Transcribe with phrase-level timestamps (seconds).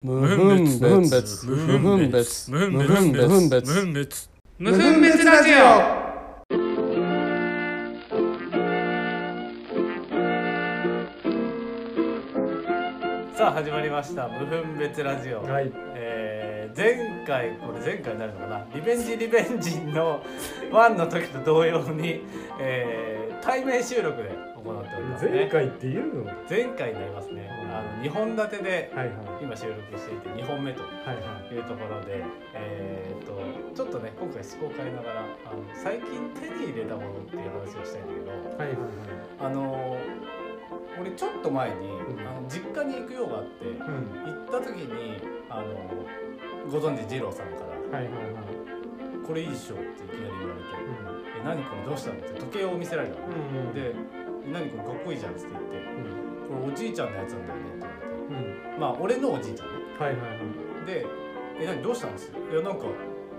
[0.00, 0.80] 無分別。
[0.80, 1.44] 無分別。
[1.50, 2.50] 無分別。
[2.52, 2.78] 無分
[3.10, 3.26] 別。
[3.26, 3.74] 無分別。
[3.74, 5.56] 分別無分別ラジオ。
[13.36, 14.28] さあ始まりました。
[14.28, 15.72] 無分別ラジオ、はい。
[15.96, 18.66] えー前回これ前回になるのかな。
[18.72, 20.22] リベンジリベンジの
[20.70, 22.20] 1の時と同様に、
[22.60, 24.30] えー対面収録で
[24.64, 25.30] 行っておりますね。
[25.32, 26.24] 前回って言うの？
[26.26, 27.48] は前回になりますね。
[27.70, 29.10] あの2本立てでいはい。
[29.42, 31.54] 今収録していて2本目とはいはい。
[31.54, 33.40] いうところで、えー、と
[33.74, 38.76] ちょっとね今回思考変えながらあの最近手に入れたものっていう話をしたいんだけどはいはい
[39.40, 39.96] あの
[41.00, 41.90] 俺ちょっと前に、ん。
[42.26, 44.34] あの実家に行く用があってはいうん。
[44.34, 45.66] 行った時にあの
[46.70, 48.44] ご存知二郎さんからはいはいはい
[49.26, 50.66] 「これいいっしょ」っていきなり言われて
[51.40, 53.32] 「え何これどうしたの?」って時計を見せられたの、うん
[53.68, 53.72] うん。
[53.72, 53.94] で
[54.52, 58.80] 「何これかっこいいじゃん」っつって言ってうん「これおじいちゃんのやつなんだよね」って言われてうん。
[58.80, 59.74] まあ俺のおじいちゃんね。
[59.98, 60.86] はいはいはい。
[60.86, 61.06] で
[61.60, 62.86] 「え何どうしたんです?」いやなんか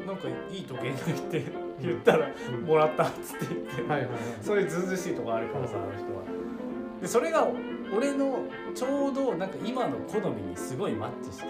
[0.06, 1.44] なんかいい時計が来て
[1.82, 2.62] 言ったら「うん。
[2.66, 4.20] もらった」っつって言って、はいはいはい。
[4.42, 6.24] そういうずうずうしいとこあるからさ、あの人は。
[7.02, 7.48] でそれが
[7.96, 8.44] 俺の
[8.76, 11.48] ちょうどなんか今の好みにすごいマッチして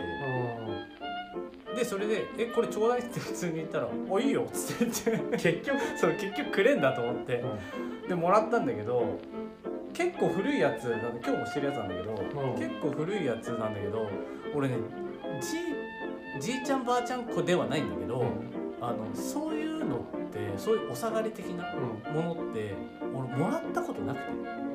[1.75, 5.37] でそれで「えこれちょうだい?」って普通に言ったら「おいいよ」っつって言って。
[5.51, 7.43] 結局そう結局くれんだと思って。
[8.07, 9.19] でもらったんだけど
[9.93, 12.59] 結構古いやつなんで今日もしてるやつなんだけど、うん。
[12.59, 14.09] 結構古いやつなんだけど
[14.55, 14.75] 俺ね
[15.41, 18.25] じいじいちゃんばあちゃん子ではないんだけど、
[18.81, 19.99] あのそういうのっ
[20.31, 22.13] てそういうお下がり的なうん。
[22.15, 22.73] ものって
[23.13, 24.25] 俺もらったことなくて。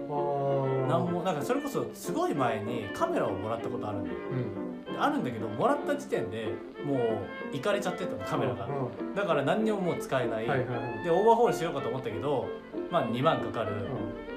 [0.06, 4.16] あなんもなんかそれこそすごい前にカメラをもらったことあるんだよ。
[4.30, 4.84] うん。
[4.84, 6.48] であるんだけどもらった時点で
[6.84, 6.98] もう
[7.52, 8.66] 行かれちゃってたのカメラが。
[8.66, 9.14] うん。
[9.14, 11.04] だから何にももう使えない、はいはいはい。
[11.04, 12.46] でオーバーホールしようかと思ったけど
[12.90, 13.72] まあ2万かかる。
[13.72, 13.78] う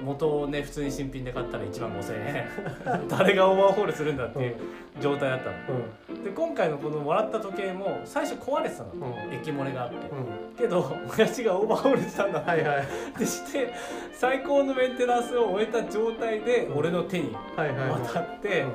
[0.03, 3.07] 元をね普通に新品で買ったら1万5000円。
[3.09, 4.55] 誰がオーバーホールするんだっていう
[4.99, 6.19] 状態だったの。
[6.19, 6.23] ん。
[6.23, 8.89] で今回のこのもらった時計も最初壊れてたの。
[8.93, 9.33] うん。
[9.33, 9.95] 液漏れがあって。
[9.95, 10.55] うん。
[10.57, 12.85] けど親父がオーバーホールしたんだって、はいはい。
[13.19, 13.73] でして
[14.13, 18.65] 最高のメンテナンスを終えた状態で俺の手に渡って、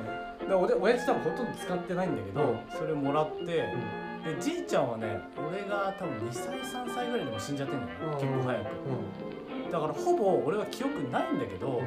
[0.47, 2.59] で俺親父多分ほとんど使ってないんだけど、うん。
[2.69, 8.11] それもらって、でじいちゃんはね俺が多分2歳3歳ぐらいでも死んじゃってんだよね、うん。
[8.13, 8.63] 結構早く
[9.73, 11.81] だからほぼ俺は記憶ないんだけど、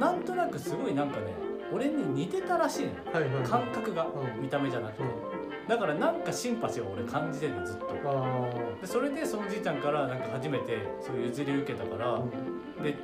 [0.00, 1.26] なんとなくすごいなんかね
[1.70, 2.94] 俺に似てたらしいのよ。
[3.12, 4.40] はいはい感覚が、うん。
[4.40, 5.68] 見た目じゃなくて、うん。
[5.68, 7.86] だからなんかシンパシーを俺感じててずっと。
[8.06, 12.22] あでそれでそのじいちゃんからなんか初めてそういう譲り受けたから、あ
[12.82, 12.96] で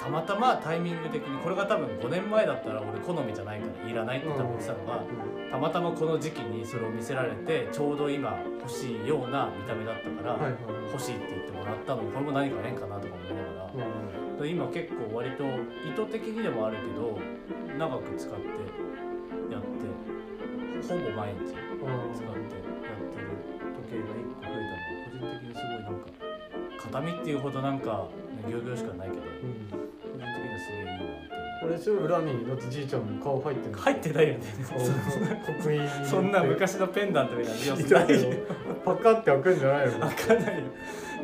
[0.00, 5.04] たまたまタイミング的にこれが多分5年前だったら俺好みじゃないからいらないって多分言ってたのが、
[5.50, 10.52] たまたまこの時期にそれを見せられてちょうど今欲しいような見た目だったから、はいはい
[10.88, 17.18] 欲しいって言ってもらったのこれも何か縁かなとか思いながら、うんで今結構割と意図的にでもあるけど
[17.76, 18.46] 長く使って
[19.52, 19.68] やって
[20.86, 22.06] ほぼ毎日使ってやっ
[23.10, 23.36] てる
[23.76, 26.06] 時計が1個増えたのは個人的にすごいなんか
[26.78, 28.08] 形見っていうほどなんか
[28.46, 29.68] ね行々しくはないけどうん。
[29.68, 30.97] 個人的にはすげえいい
[31.62, 34.40] なってこれ一応裏にだってじいちゃんの顔入ってる入ってないよね。
[35.46, 38.28] 刻印にそんな昔のペンダントみたいな聞いたけど。
[38.84, 39.98] パカって開くんじゃないの？
[39.98, 40.64] 開かないよ。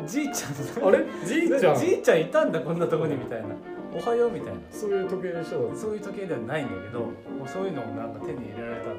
[0.07, 0.89] じいちゃん。
[0.89, 1.05] あれ？
[1.25, 1.77] じいちゃん？
[1.77, 3.49] じいちゃんいたんだこんなとこにみたいな。
[3.95, 4.61] おはようみたいな。
[4.73, 5.71] そういう時計でしょ。
[5.75, 8.97] そういう時計ではないんだけどもうそういうのをなんか手に入れられたの。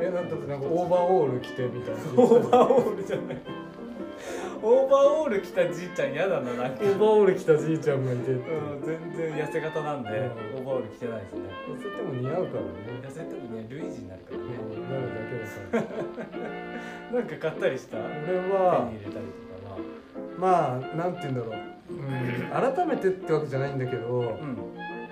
[0.00, 2.00] えなんだってなんかオーバーオール着てみたいな。
[2.22, 3.36] オーバーオールじゃない
[4.62, 6.82] オーバーオール着たじいちゃん嫌だななんか。
[6.82, 10.16] オーバーオール着たじいちゃんがいてうん全然痩せ型なんで、うん。
[10.16, 11.40] オーバーオール着てないですね。
[11.68, 12.68] 痩せても似合うからね。
[13.02, 14.44] 痩せてもねルイージになるからね、
[14.88, 15.94] なるだけだか。
[17.12, 17.96] ら なんか買ったりした？
[17.96, 19.78] 手俺はに入れたりとか
[20.38, 21.54] まあなんて言うんだろう、
[21.90, 24.56] うん、改めてってわけじゃないんだけどはうん。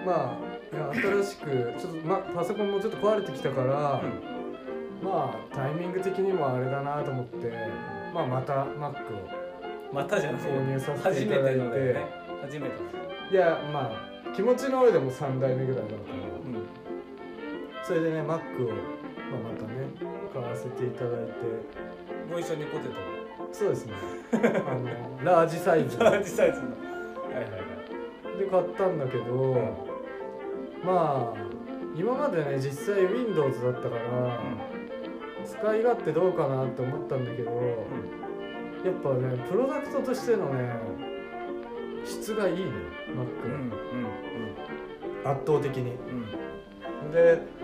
[0.04, 0.56] まあ
[0.94, 4.02] 新しくちょっと、ま、パソコンもちょっと壊れてきたから、
[5.02, 7.50] まあタイミング的にもあれだなと思って、
[8.16, 9.28] まあ、また Mac を
[9.92, 11.60] またじゃなくて購入させていただいて。
[11.60, 12.00] てのだよね。
[12.40, 16.16] 初めてのいやまあ気持ちの上でも3代目ぐらいだから。
[16.42, 16.66] うん。
[17.84, 18.40] それでね Mac を、まあ、ま
[19.60, 19.86] たね
[20.32, 21.32] 買わせていただいて。
[22.32, 22.94] ご一緒にポテト
[23.52, 23.92] そうですね。
[24.32, 24.36] あ
[24.74, 26.68] のラージサイズ ラージサイズの。
[26.68, 27.58] はいはいは
[28.34, 28.38] い。
[28.38, 29.54] で買ったんだけど、
[30.82, 31.46] まあ
[31.94, 34.40] 今までね実際 Windows だったから、
[35.46, 40.74] 使い勝手どうかなって思ったんだけど、やっぱねプロダクトとしてのね
[42.04, 42.70] 質がいいね
[43.10, 45.92] Mac うんうんは、圧倒的に。
[45.92, 46.26] うん。
[47.06, 47.56] うんで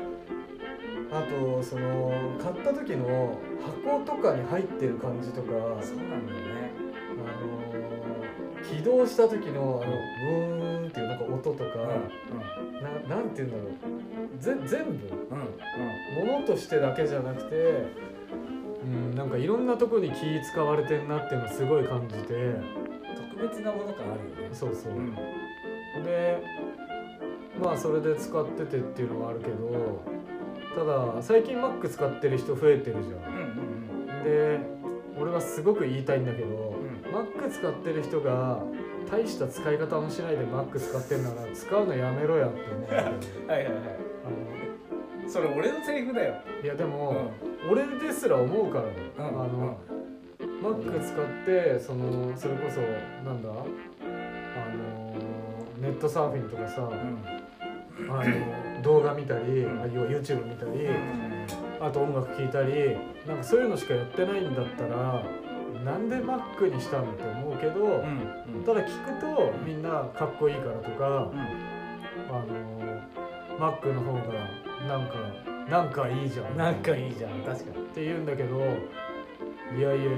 [1.11, 2.11] あとその
[2.43, 3.39] 買った時の
[3.85, 5.49] 箱とかに入ってる感じとか
[5.83, 6.73] そうなんだよね。
[7.19, 10.42] あのー起動した時のあのブー
[11.55, 14.39] とか、うんななんて言うんだろう。
[14.39, 15.09] ぜ全部。
[15.31, 16.33] うんうん。
[16.33, 17.55] ものとしてだけじゃなくて、
[18.85, 22.55] うん、なんかいろんなとこに気使われてんなっていうのすごい感じて。
[23.37, 24.55] 特別なもの感あるよね。
[24.55, 25.15] そうそう、うん。
[26.05, 26.43] で
[27.63, 30.03] まあそれで使っててっていうのはあるけど
[30.75, 33.35] ただ最近 Mac 使ってる人増えてるじゃうん
[34.15, 34.25] うんん。
[34.25, 34.61] で
[35.21, 36.51] 俺はすごく言いたいんだけど、ん。
[37.15, 38.63] Mac 使ってる人が
[39.11, 43.75] 大した使い方もしないで Mac 使ってんなら使うのやめろやって思うはいはいはい。
[45.27, 46.35] あそれ俺のセリフだよ。
[46.35, 47.31] のいやでうも、
[47.71, 49.25] 俺ですら思うからね、うん。
[49.27, 49.79] あの、
[50.63, 52.81] Mac 使ってそのそれこそ
[53.25, 53.51] なんだ？
[53.51, 53.63] あの
[55.81, 56.91] ネットサーフィンとかさ、
[58.09, 59.83] あの動画見たり、うん。
[59.83, 61.47] あ要は YouTube 見たり、うん。
[61.81, 62.97] あと音楽聴いたり
[63.27, 65.25] なんかそういうのしかやってないんだったら
[65.85, 68.65] なんで Mac にしたのって思うけど、うんうん。
[68.65, 71.31] ただ聞くとみんなかっこいいからとか、
[72.31, 72.53] あの
[73.59, 74.23] Mac の方が
[74.89, 75.15] なんか
[75.69, 76.57] なんかいいじゃん。
[76.57, 77.43] なんかいいじゃん。
[77.43, 77.85] 確かに。
[77.85, 78.59] って言うんだけど
[79.77, 80.11] いやいやいや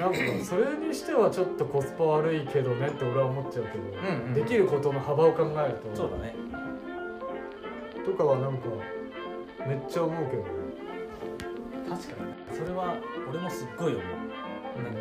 [0.00, 4.34] なんかそれにしてはちょっとコスパ悪いけどねって俺は思っちゃうけど、うんうん。
[4.34, 6.34] できることの幅を考えるとそうだね。
[8.04, 8.68] とかはなんか
[9.66, 10.48] めっちゃ思うけどね。
[11.88, 12.56] 確かに。
[12.56, 12.96] それは
[13.28, 14.25] 俺もすっごい思う
[14.82, 15.00] なんか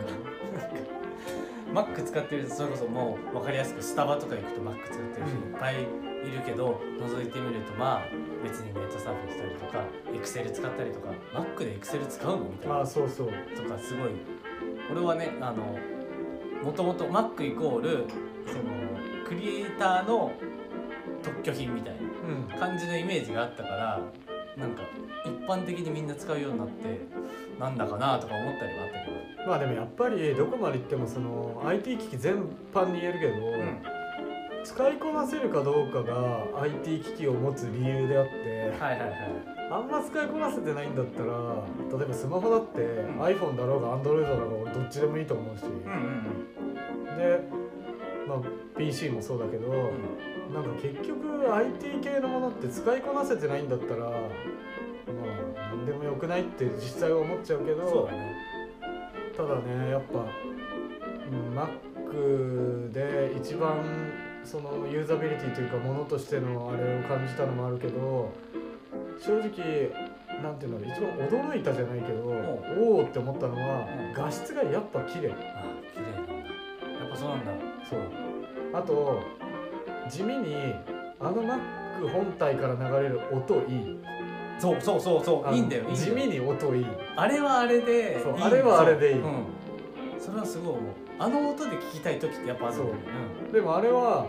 [1.74, 8.02] マック使ってるそれこそもう分かりやすくスタバとか行くとマック使ってる人いっぱいいるけど、覗いてみるとまあ
[8.44, 9.84] 別にネットサーフィンしたりとか
[10.14, 12.76] エクセル使ったりとかマックでエクセル使うのみたいな。
[12.76, 13.28] まあそうそう。
[13.28, 14.10] とかすごい。
[14.92, 15.78] 俺はねあの
[16.64, 18.06] もともと Mac イコール
[18.48, 18.64] その
[19.28, 20.32] クリエイターの
[21.24, 22.48] 特許品みたいうん。
[22.48, 24.00] な感じのイメージがあったから
[24.56, 24.84] なんか
[25.26, 27.00] 一般的にみんな使うようになって
[27.60, 39.56] なんだかなとか思ったりはあったけど、まあでもやっぱりどこまで行ってもその IT 機器全般に言えるけど、使いこなせるかどうかが IT 機器を持つ理由であってはいはいはい。
[39.72, 41.64] あんま使いこなせてないんだったら
[41.98, 43.20] 例えばスマホだって、ん。
[43.20, 47.40] iPhone だろうが Android だろうが俺どっちでもいいと思うし、うんうんで、
[48.28, 48.40] まあ、
[48.78, 49.72] PC もそうだけど、
[50.54, 54.20] なんか結局 IT 系のものって使いこなせてないんだったらまあ
[55.76, 58.36] 何でもよくないって実際は思っちゃうけうんどそうだね
[59.36, 60.26] ただねやっぱ、
[61.30, 63.84] うん、Mac で一番
[64.44, 68.32] そのユーザビリティというかものとしてのあれを感じたのもあるけど
[69.20, 69.92] 正直
[70.42, 72.24] なんていうの一番驚いたじゃないけど
[72.80, 74.14] おおって思ったのはうん。
[74.14, 75.32] 画質がやっぱ綺麗。
[75.32, 76.34] あ綺麗なんだ。
[76.34, 77.52] やっぱそうなんだ。
[77.90, 78.00] そう。
[78.74, 79.22] あと
[80.10, 80.56] 地味に
[81.20, 81.60] あの Mac
[82.12, 84.00] 本体から流れる音いい
[84.60, 86.06] そうそうそうそういいんだよいいんだよ。
[86.06, 86.86] 地味に音いい。
[87.16, 89.22] あれはあれでそうあれはあれでいい。
[89.22, 89.32] そう。
[89.32, 89.46] うん。
[90.20, 90.82] それはすごい思う。
[91.18, 93.02] あの音で聞きたい時ってやっぱあるんだよね。
[93.54, 94.28] でもあれは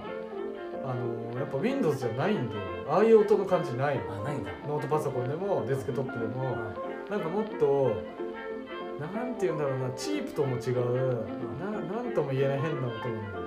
[0.84, 2.54] あのやっぱ Windows じゃないんで
[2.88, 4.04] ああいう音の感じないの。
[4.04, 4.50] うんあないんだ。
[4.66, 6.56] ノートパソコンでもデスクトップでも。
[7.10, 8.02] なんかもっと
[8.98, 11.22] なんて言うんだろうなチープとも違う
[11.60, 13.45] ななんとも言えない変な音な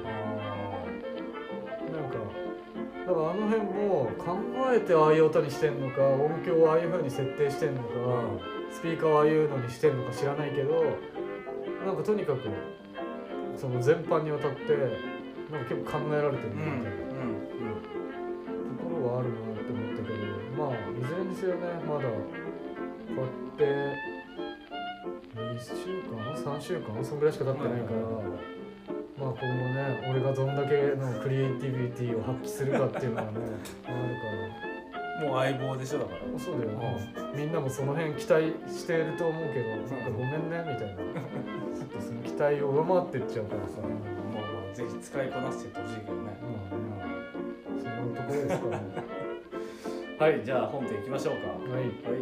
[3.10, 4.38] だからあの辺も考
[4.72, 7.90] えてああいう音にしてんのか音響をああいう風に設定してんのか、
[8.72, 10.86] スピーカーをああいうのにしてんのか知らないけど
[11.88, 12.42] なんかとにかく
[13.58, 14.62] その全般にわたって
[15.50, 16.78] なんか結構考えられてるみたいな
[18.78, 20.22] ところはあるなって思ったけど
[20.54, 22.14] まあいずれにせよねまだ買
[23.26, 23.98] って
[25.34, 27.04] 2週間？3週間？
[27.04, 27.98] そんぐらいしか経ってないから、
[29.20, 33.30] まあ今後ね俺がどんだけのクリエイティビティを発揮するかっていうのはね
[33.86, 34.26] あるか
[34.64, 34.70] ら。
[35.20, 36.40] もう相棒でしょだから。
[36.40, 41.04] そうだよね、みんなもその辺期待してると思うけど、なんかごめんねみたいな。
[41.76, 44.00] ちょっとその期待を上回ってっちゃうからさ、もうも
[44.72, 46.40] うぜひ使いこなしていってほしいけどね。
[46.42, 48.80] うん、そんなところですかね。
[50.20, 51.48] はいじゃあ本編いきましょうか。
[51.50, 51.82] はい。
[51.82, 52.22] はい。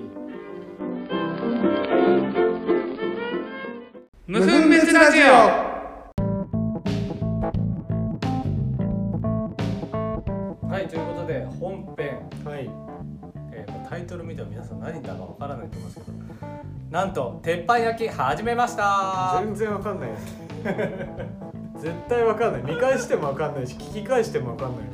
[4.25, 5.66] 無分別ラジオ
[16.89, 19.41] なんと鉄板焼き始めました。
[19.43, 20.09] 全然わかんない。
[20.09, 20.15] よ
[21.77, 22.63] 絶対わかんない。
[22.63, 24.85] 見返してもわかんないし聞き返してもわかんない。
[24.85, 24.91] よ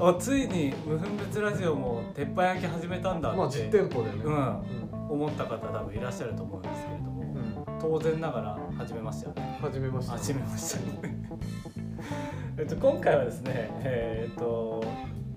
[0.00, 4.16] あついに無分別ラジオも鉄板焼き始めたんだって、まあ実店舗でね。
[4.24, 4.58] うん。
[5.08, 9.58] 思った方多分いらっしゃると思うんですけれども、うん、うん当然ながら始めましたよね。
[9.60, 11.26] 始めました始めましたね。
[12.58, 14.82] えっと今回はですねえーっと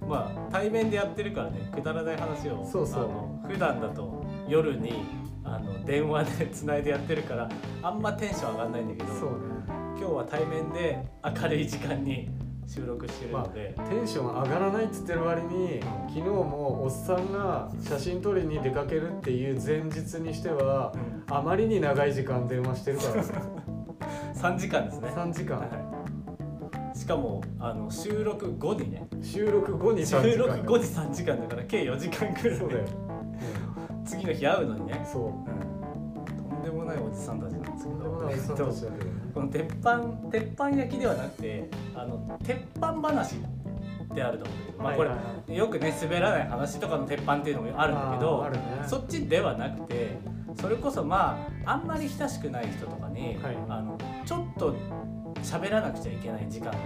[0.08, 3.04] まあ対面でやってるからねくだらない話をそうそう。
[3.04, 4.17] あの普段だと
[4.48, 5.06] 夜に
[5.44, 7.50] あの電話でつないでやってるから
[7.82, 9.38] あんまテンション上がんないんだけどそうね。
[10.00, 12.30] 今日は対面で明るい時間に
[12.68, 20.98] 収録してるので、テンション上がらないっつってる割に昨日もおっさんが写真撮りに出かけるっていう前日にしてはう
[21.32, 21.36] ん。
[21.36, 23.14] あまりに長い時間電話してるから。
[23.24, 23.68] ね
[24.36, 25.08] 3時間ですね。
[25.10, 25.60] 3時間。
[25.60, 25.66] は
[26.94, 26.98] い。
[26.98, 29.08] しかもあの収録後にね。
[29.22, 30.24] 収録後に3時間。
[30.32, 32.58] 収録後に3時間だから計4時間くらい。
[32.60, 32.86] そうだよ、
[34.08, 35.02] 次の日会うのにね。
[35.06, 35.24] うん、、そう。
[35.26, 38.36] うん、とんでもないおじさんたちなんですけどとんでもない
[39.34, 40.00] この鉄板
[40.32, 45.06] 鉄板焼きではなくてあの鉄板話ってあると思うまあ、こ
[45.48, 48.88] れ、よくね滑らない話とかの鉄板っていうのもあるんだけどね。
[48.88, 50.18] そっちではなくて
[50.60, 53.58] それこそまああんまり親しくない人とかに、はい。
[53.70, 54.76] あのちょっと
[55.44, 56.78] 喋らなくちゃいけない時間が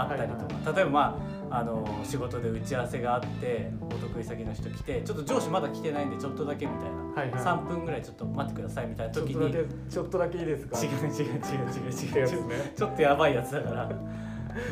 [0.00, 1.18] あったりとか、はい例えばま
[1.50, 7.42] ああの仕事で打ち合わせがあってお得意先の人来てちょっと上司まだ来てないんでちょっとだけみたいな、はいはい。
[7.42, 9.34] 3分ぐらいちょっと待ってくださいみたいな時に。
[9.34, 10.78] ちょっとだけちょっとだけいいですか？
[10.78, 12.54] 違う違う違う違う違う。
[12.54, 13.90] 違うちょっとやばいやつだから。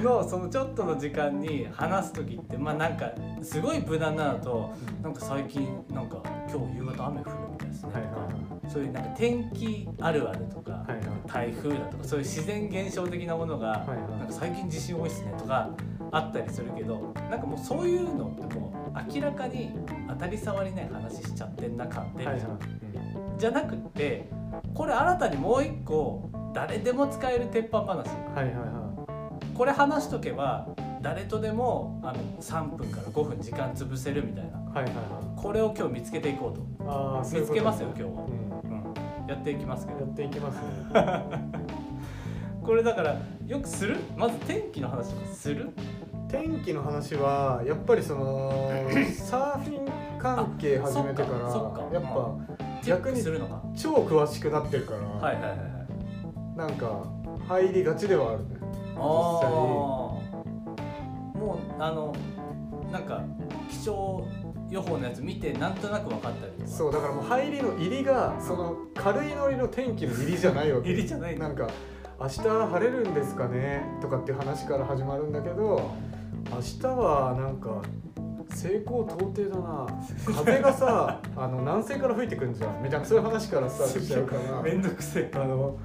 [0.03, 6.21] のそのちょっとの時間に話す時ってまあなんかすごい無難なのとなんか最近なんか
[6.53, 7.93] 今日夕方雨降るみたいですね。
[7.93, 8.13] はいはい
[8.69, 10.99] そういうなんか天気あるあるとか、はいはい。
[11.27, 13.99] 台風だとかそういう自然現象的なものが、はいはい。
[14.19, 15.71] なんか最近地震多いっすねとか
[16.11, 19.71] あったりするけどなんかもうそういうのってもう明らかに
[20.09, 22.45] 当たり障りない話しちゃってんな感出るじ。
[22.45, 23.39] ゃん、はい。
[23.39, 24.29] じゃなくって
[24.75, 28.09] これ新たにもう一個誰でも使える鉄板話。
[28.35, 28.87] はいはいは
[29.55, 30.69] これ話しとけば
[31.01, 34.51] 誰とでもあの3分から5分時間潰せるみたいな。
[34.51, 35.41] いはいはいはい。
[35.41, 36.77] これを今日見つけていこうと。
[36.87, 38.46] 見つけますよ今日は、うんうん、
[39.29, 40.01] やっていきますけど。
[40.01, 40.63] やっていきますね。
[42.63, 43.17] これだから
[43.47, 43.97] よくする？
[44.17, 45.71] まず天気の話とかする？
[46.29, 48.51] 天気の話はやっぱりその
[49.15, 49.87] サーフィン
[50.19, 51.39] 関係始めてから
[51.93, 52.35] やっぱ
[52.83, 53.63] 逆にするのか。
[53.77, 56.59] 超詳しくなってるから、はいはいはいはい。
[56.59, 57.05] なんか
[57.47, 58.57] 入りがちではあるね。
[58.97, 59.03] ああ
[61.39, 62.13] もうあの
[62.91, 63.23] なんか
[63.69, 64.27] 気象
[64.71, 66.69] 予報のやつ見てなんとなく分かったりとか。
[66.69, 70.91] そうだからもう入りの入りがその軽いノリの天気の入りじゃないわけ。
[70.91, 71.69] 入りじゃないなんか
[72.21, 73.83] 明日晴れるんですかね？
[74.01, 75.91] とかっていう話から始まるんだけど
[76.51, 77.83] 明日はなんか
[78.51, 79.87] 西高東低だな。
[80.43, 84.63] 風がさ あの南西から吹いてくんじゃんみたいなそういう話からスタートしちゃうから。
[84.63, 85.31] めんどくせえ。
[85.35, 85.77] あの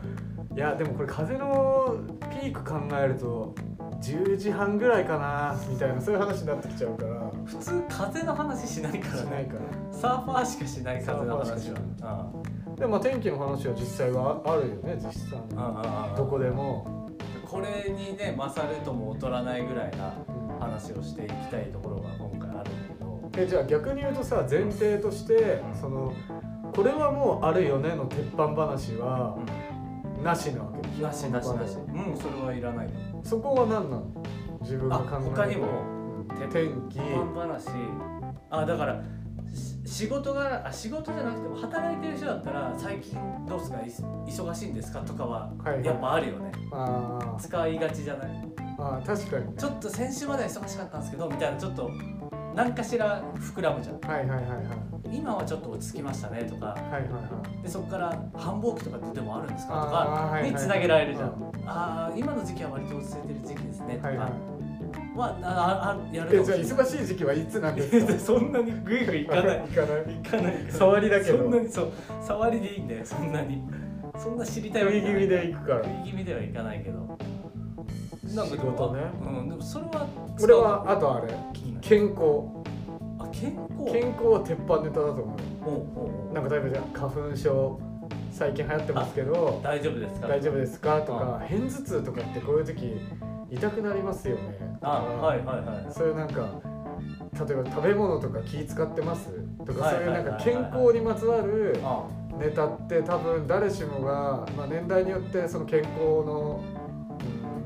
[0.55, 1.95] いやでもこれ風の
[2.41, 3.53] ピーク考えると
[4.01, 9.19] 10時半ぐらいかなみたいなそういう話になってきちゃうから普通風の話しないからね。
[9.19, 9.59] しないから。
[9.91, 12.31] サーファーしかしない風の話は
[12.77, 15.39] でもまあ天気の話は実際はあるよね実際
[16.15, 17.07] どこでも、
[17.45, 23.29] これにね勝るとも劣らないぐらいなうん話をしていきたいところが今回あるんだけど。
[23.37, 25.75] えじゃあ逆に言うとさ前提として、うん。
[25.75, 26.13] その
[26.73, 29.37] これはもうあるよねの鉄板話は
[30.23, 31.07] なしなわけでしょ。
[31.07, 31.77] なしなしなし。
[31.77, 32.85] うんそれはいらない。
[32.85, 32.91] よ
[33.23, 34.03] そこは何なの？
[34.61, 35.67] 自分が考え他にも
[36.39, 36.99] うん天気。
[36.99, 37.67] 鉄板話
[38.49, 39.01] あだから
[39.85, 45.85] し仕事があ仕事じゃなくても働いてる人だったら最近どうですかい忙しいんですかとかははいはい。
[45.85, 47.35] やっぱあるよね、あー。
[47.37, 48.47] 使いがちじゃない？
[48.77, 49.53] あー確かにね。
[49.57, 51.91] ちょっと先週までは忙しかったんですけどみたいなちょっと
[52.55, 53.99] 何かしら膨らむじゃん。
[53.99, 55.17] はいはいはいはい。
[55.17, 56.67] 今はちょっと落ち着きましたねとか。
[56.67, 57.19] はいはいは
[57.59, 57.63] い。
[57.63, 61.31] でそこから繁忙期とかってでもあるんですかとかはいはいにつなげられるじゃん、う
[61.65, 64.31] ああ今の時期は割と落ち着いてる時期ですねとか、はいはい
[65.15, 68.13] はあああやるえじゃあい忙しい時期はいつなんですか？
[68.19, 69.59] そんなにグイグイいかない。
[69.59, 70.15] 行かない。
[70.15, 70.65] いかない。
[70.69, 71.37] 触りだけど。
[71.39, 71.89] そんなにそう。
[72.21, 73.61] 触りでいいんだよそんなに。
[74.17, 75.01] そんな知りたい食い。
[75.01, 75.83] 気味で行くから。
[75.83, 76.99] 食い気味ではいかないけど。
[78.35, 79.01] なんか仕事ね。
[79.21, 80.07] うんでもそれは
[80.41, 81.33] 俺はあとあれ。
[81.81, 82.21] 健康。
[83.19, 83.91] あ健康？
[83.91, 85.25] 健康は鉄板ネタだと思うよ。
[85.65, 87.79] おうおなんか例えばじゃあ花粉症
[88.31, 89.59] 最近流行ってますけど。
[89.63, 90.27] 大丈夫ですか？
[90.27, 91.01] 大丈夫ですか？
[91.01, 92.95] とか片頭痛とかってこういう時
[93.51, 94.77] 痛くなりますよね。
[94.81, 95.93] あはいはいはい。
[95.93, 96.47] そういうなんか
[97.33, 99.29] 例えば食べ物とか気使ってます
[99.65, 102.07] とかはいそういうなんか健康にまつわるあ。
[102.39, 106.63] ネタって多分誰しもが、まあ、年代によってその健康の、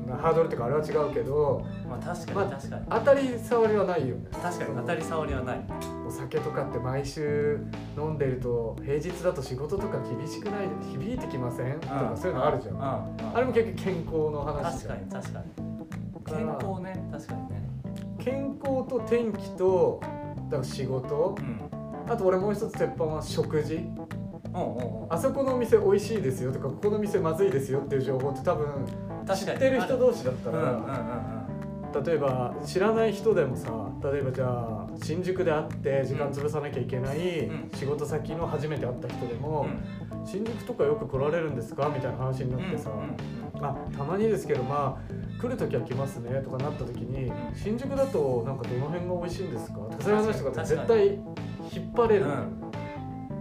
[0.08, 2.82] うん、ハードルとかあれは違うけどまあ確かまあに確かに。
[2.90, 4.22] 当たり障りはないよね。
[4.32, 5.60] 確かに当たり障りはない。
[6.06, 7.58] お酒とかって毎週
[7.96, 12.74] 飲んでると平日だと仕事とか厳しくない響いてきませんとかそういうのあるじゃん。
[12.76, 12.80] ん。
[13.34, 15.75] あれも結局健康の話じ確かに確かに
[16.26, 17.68] 健康ね確かにね。
[18.18, 20.00] 健康と天気と
[20.50, 21.36] だから仕事。
[21.38, 21.60] うん。
[22.12, 23.74] あと俺もう一つ鉄板は食事。
[23.76, 25.06] うんうんう。
[25.06, 28.66] んあそこのお店美味しいですよとかここの店まずいですよっていう情報って多分
[29.34, 33.70] 知ってる人同士だったうんうんうんら例えば知らない人でもさ
[34.12, 37.70] 例えばじゃあ新宿で会って時間潰さなきゃいけないうん。
[37.74, 39.66] 仕事先の初めて会った人でも
[40.02, 41.88] うん新宿とかよく来られるんですか？
[41.88, 42.90] みたいな話になってさ、
[43.60, 49.74] あたまにですけどまあ来る時は来ますねとかなった時に新宿だとなんかどの辺が美味しいんですか？
[49.74, 52.26] とかそういう話とかって絶対引っ張れる、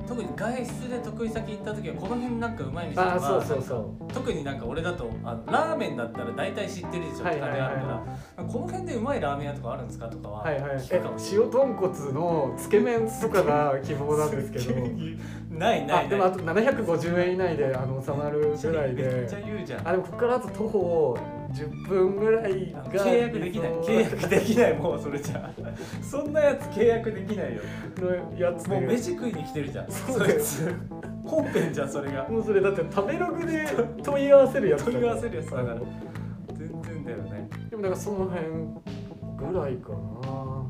[0.08, 3.76] 特に外出で得意先行った時はこの辺なんかうまい店とかあそうそうそ
[4.10, 4.14] う。
[4.14, 7.70] 特になんか俺だとあのラーメンだったら大体知ってるでしょはいはいはいはい。
[7.70, 8.04] あるか
[8.38, 14.76] らこの辺でうまいラーメン屋とかあるんですかとかははいはい聞くかもしえ塩豚骨のつけ麺とかが希望なんですけど。
[14.86, 14.92] れ
[15.50, 16.10] ないない。
[16.10, 19.88] でもあと750円以内であの収まるぐらいめでっちゃ言うじゃん。
[19.88, 21.18] あでもここからあと徒歩
[21.56, 23.72] 10分ぐらいが契約できない。
[23.72, 25.50] 契約できないもうそれじゃ。
[26.04, 27.62] そんなやつ契約できないよ。
[27.98, 29.90] のやつもうで飯食いに来てるじゃん。
[29.90, 30.40] そうだよ。
[30.40, 30.74] いつ
[31.24, 32.28] 本編じゃんそれが。
[32.28, 33.66] もうそれだって食べログで
[34.04, 35.74] 問い合わせるやつだ問い合わせるやつだから。
[35.76, 35.82] うん
[36.54, 37.50] 全然だよね。
[37.70, 38.46] でもなんかその辺
[39.38, 39.98] ぐらいかな。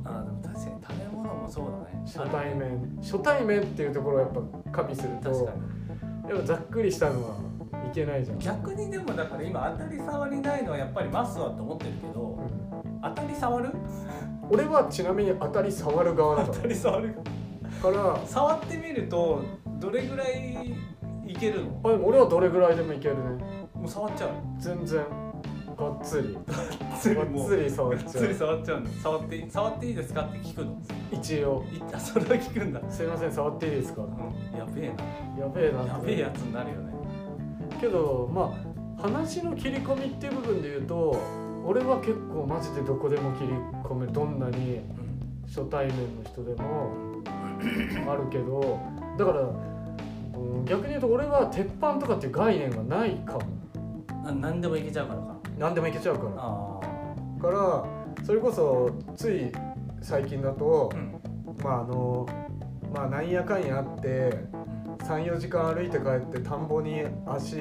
[0.05, 2.03] あでも確かに食べ物もそうだね。
[2.05, 2.97] 初対面。
[3.01, 5.31] 初対面っていうところをやっぱ加味すると。
[5.31, 6.29] 確かに。
[6.29, 7.35] やっぱざっくりしたのは
[7.87, 8.39] いけないじゃん。
[8.39, 13.01] 逆にでもだから今当たり障りないのはやっぱりマスはって思ってるけどうん。
[13.01, 13.73] 当たり障る？
[14.49, 17.15] 俺はちなみに当たり触る側だか当たり障る？
[17.83, 19.43] らから触ってみると
[19.79, 20.73] どれぐらい
[21.25, 21.81] いけるの？
[21.83, 23.21] あでも俺はどれぐらいでもいけるね。
[23.73, 24.29] もう触っちゃう？
[24.59, 25.03] 全然。
[25.77, 26.33] がっつり。
[26.33, 28.23] がっがつり触っがっちゃう。
[28.23, 30.81] つり触っちゃうの触って触っていいですかって聞くの？
[31.11, 31.65] 一応。
[31.71, 34.03] いあそれは聞くんだ、すいません触っていいですか？
[34.03, 34.85] うん、やべえ
[35.37, 36.94] やべえななやべえやつになるよね
[37.79, 38.53] けどま
[38.97, 41.19] あ話の切り込みっていう部分で言うと
[41.65, 43.49] 俺は結構マジでどこでも切り
[43.83, 44.81] 込めるどんなに
[45.47, 46.91] 初対面の人でも
[48.07, 48.79] あるけど
[49.17, 53.41] だから、うん、逆に言うと俺は鉄板とかっていう概念がないかも。
[54.25, 55.35] あ何でもいけちゃうからか。
[55.57, 56.31] 何でもいけちゃうから。
[56.37, 56.79] あ
[57.41, 59.51] からそれこそつい
[60.01, 61.63] 最近だとあ、うん。
[61.63, 62.27] まああの
[62.93, 64.45] まあなんやかんやあって
[65.05, 67.57] 34時間歩いて帰って田んぼに足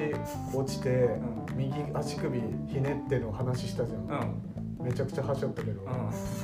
[0.53, 1.57] 落ちてうん。
[1.57, 4.41] 右足首ひねっての話したじゃん。
[4.81, 5.87] めちゃくちゃはしょったけど、め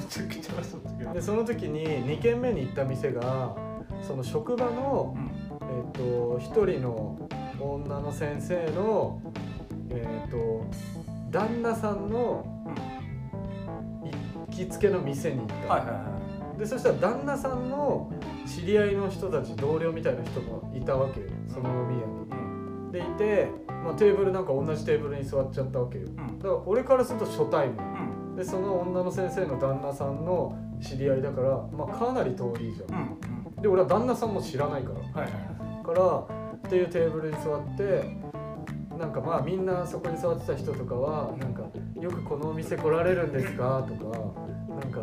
[0.09, 3.55] ちゃくちゃそうだけどでその時に2軒目に行った店が
[4.01, 5.31] その職場の、うん。
[5.61, 7.29] えっと1人の
[7.59, 9.21] 女の先生の、
[9.89, 10.65] えっと
[11.29, 12.45] 旦那さんの
[14.49, 15.75] 行きつけの店に行った、
[16.57, 18.11] でそしたら旦那さんの
[18.45, 21.27] 知り合いの人たち同僚みたいな人もいたわけよ。
[21.47, 22.21] その飲み屋に。
[22.91, 26.07] でいて、まあ、テーブルなんか同じテーブルに座っちゃったわけよ。
[26.07, 26.39] うん。
[26.39, 27.77] だから俺からすると初対面。
[28.29, 28.35] うん。
[28.35, 32.99] でその女の先生の旦那さんの知り合いだから、まあ、かなり遠いじゃん。
[32.99, 35.27] うんで俺は旦那さんも知らないから。
[35.83, 36.07] から
[36.67, 38.17] っていうテーブルに座って
[38.97, 41.63] なんかまあみんなそこに座ってた人とかはなんか
[41.99, 44.17] 「よくこのお店来られるんですか?」とか
[44.69, 44.99] 「なんか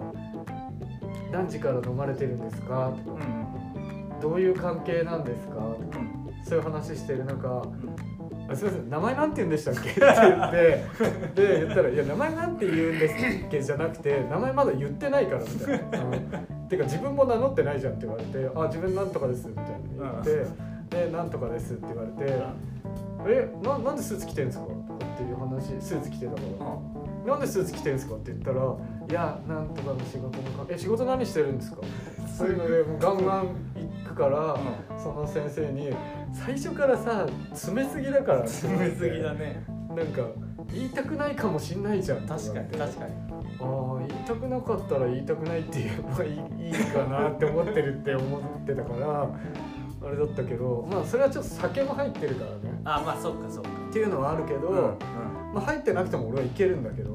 [1.33, 5.67] 何時から飲まれてるんですか?」とかうん「どういう関係なんですか?」とか
[5.99, 16.01] うんそういう話してる中うんあすみません名前なんて言うんでしたっけ?」って言ってで言ったら「いや名前なんて言うんですっけ?」じゃなくて名前まだ言ってないからみたい
[16.33, 16.39] な。
[16.69, 19.65] てか自分も名乗ってないじゃんって言われて「あ自分なんとかです」みたい
[19.99, 20.47] な言って
[21.07, 22.43] 「でなんとかです」って言われて
[23.27, 24.77] 「えななんでスーツ着てんですか?」とか
[25.15, 26.67] っていう話スーツ着てたから
[27.29, 28.63] 「なんでスーツ着てんすか?」って言ったら
[29.09, 31.79] 「いやなんとかの仕事のかえ仕事何してるんですか?
[32.27, 33.49] 」そういうのでもうガンガン
[34.05, 34.57] 行くから、
[34.97, 35.91] その先生に
[36.33, 39.65] 「最初からさ詰めすぎだから」詰めすぎだね。
[39.89, 40.23] なんか
[40.73, 43.13] 言いたくないかもしんないじゃん確かに確かに。
[43.61, 46.33] ああ言いたくなかったら言いたくないって言えばいい
[46.69, 49.23] いいかなって思ってるって思ってたから
[50.07, 52.81] あれだったけどまあそれはちょっと酒も入ってるからね。
[52.85, 53.71] あまあそっかそっか。
[53.91, 54.83] っていうのはあるけど、うんうん。
[55.55, 57.11] まあ、入ってなくても俺はいけるんだけど、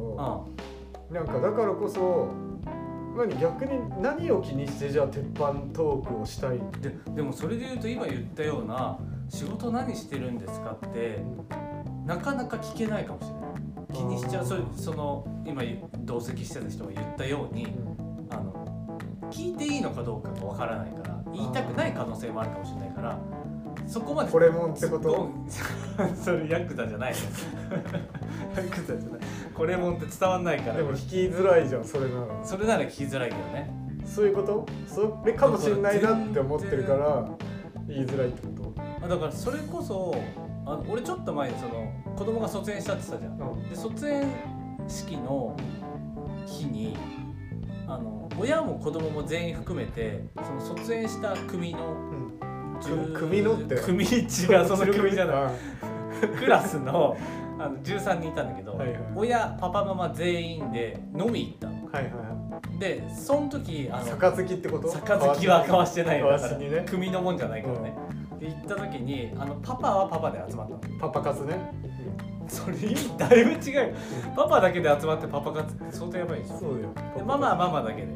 [1.12, 2.30] なんかだからこそ
[3.16, 8.98] 何逆に何を気にしてじゃあ鉄板トークをしたいででもそれで言うと今言ったような
[9.30, 11.24] 仕事何してるんですかって
[12.06, 13.44] なかなか聞けないかもしれない。
[13.94, 14.46] 気にしちゃう。
[14.46, 15.62] それその今
[16.00, 17.68] 同席してた人が言ったように
[18.32, 19.00] あの
[19.32, 23.20] 聞いていいのかどうかがわからないから言いたくない可能性もあるかもしれないから
[23.88, 24.32] そこまで。
[24.32, 25.30] これもんってこと？
[26.16, 27.18] それヤクザじゃないね。
[28.56, 29.20] ヤクザじゃない。
[29.54, 30.78] これもんって伝わんないから。
[30.78, 32.44] でも引きづらいじゃんそれなら。
[32.44, 33.72] それなら聞きづらいけどね。
[34.06, 34.66] そういうこと？
[34.88, 37.26] それかもしんないなって思ってるから
[37.88, 40.16] 言いづらいってこあだからそれこそ
[40.66, 43.38] あの俺ちょっと前にその子供が卒園したって言ったじゃん。
[43.38, 44.32] と、で卒園
[44.88, 45.56] 式の
[46.46, 46.98] 日に
[47.88, 52.24] あの親も子供も全員含めてその卒園した組のうん。
[52.40, 52.53] 10
[53.14, 53.76] 組のって。
[53.76, 54.28] 組違う
[54.66, 57.18] その組じゃないクラスの
[57.60, 64.70] あの13人いたんだけど、はいはい親パパママ全員で飲み行ったのはいはいでその時あの杯って。
[64.70, 66.04] こと杯は交わして。
[66.04, 67.94] ないからしにね組のもんじゃないからね、
[68.40, 71.72] で行った時にあのパパはパパで集まったのパパ活ね
[72.48, 73.96] それ意味だいぶ違うよ
[74.36, 75.28] パパだけで集まって。
[75.28, 75.96] パパ活って。
[75.96, 78.08] 相当やばいでしょそうよでママはママだけで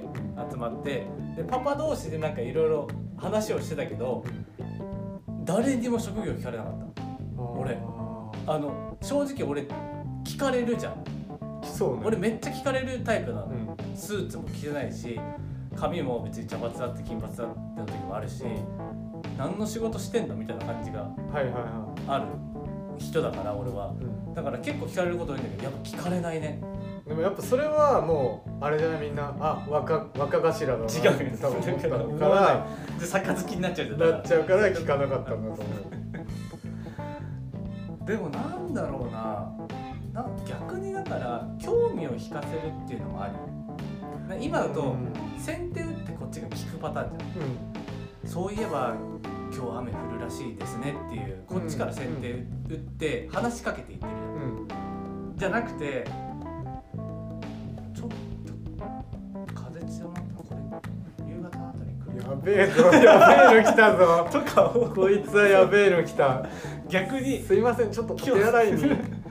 [0.52, 1.06] 集まって。
[1.38, 4.26] でパパ同士でなんかいろいろ話をしてたけど
[5.46, 7.04] 誰にも職業聞かれなかった。
[7.42, 7.78] 俺。
[8.48, 9.68] あの正直俺
[10.24, 11.04] 聞かれるじゃん。
[11.62, 12.02] そうね。
[12.06, 13.96] 俺めっちゃ聞かれるタイプなの、うん。
[13.96, 15.20] スーツも着てないし
[15.76, 18.44] 髪も別に茶髪だって金髪だっての時もあるし、
[19.38, 21.08] 何の仕事してんのみたいな感じが
[22.08, 22.26] ある
[22.98, 23.94] 人だから俺は。
[24.02, 24.34] い、うん。
[24.34, 26.60] だから結構聞かれること多いんだけどやっぱ聞かれないね
[27.08, 29.34] でもやっぱそれはもうあれじゃないみんな。
[29.40, 32.68] あ若若頭だな違うよ多分思っただかから ら
[33.00, 34.00] で杯になっちゃうじゃん。
[34.00, 35.66] なっちゃうから聞かなかったんだと思う。
[38.06, 39.50] でもなんだろうな。
[40.14, 43.34] な逆にだから興味を引かせるっていうのもあり
[44.28, 45.14] な今だと、うん。
[45.40, 47.44] 先手打ってこっちが聞くパターンじゃん。
[47.44, 48.30] うん。
[48.30, 48.96] そういえば
[49.56, 52.36] 今日雨降るらしいですねっていうこっちから先手打
[52.74, 54.16] って話しかけていってるう
[54.66, 55.38] ん。
[55.38, 56.06] じゃなくて
[59.88, 64.28] 強まったこれ夕方あたり来るやべえぞやべえの来たぞ。
[64.32, 66.46] とかをこいつはやべえの来た。
[66.90, 68.84] 逆にすいませんちょっとお手洗いに。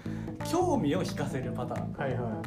[0.51, 1.93] 興味を引かせるパターン。
[1.93, 2.43] はいは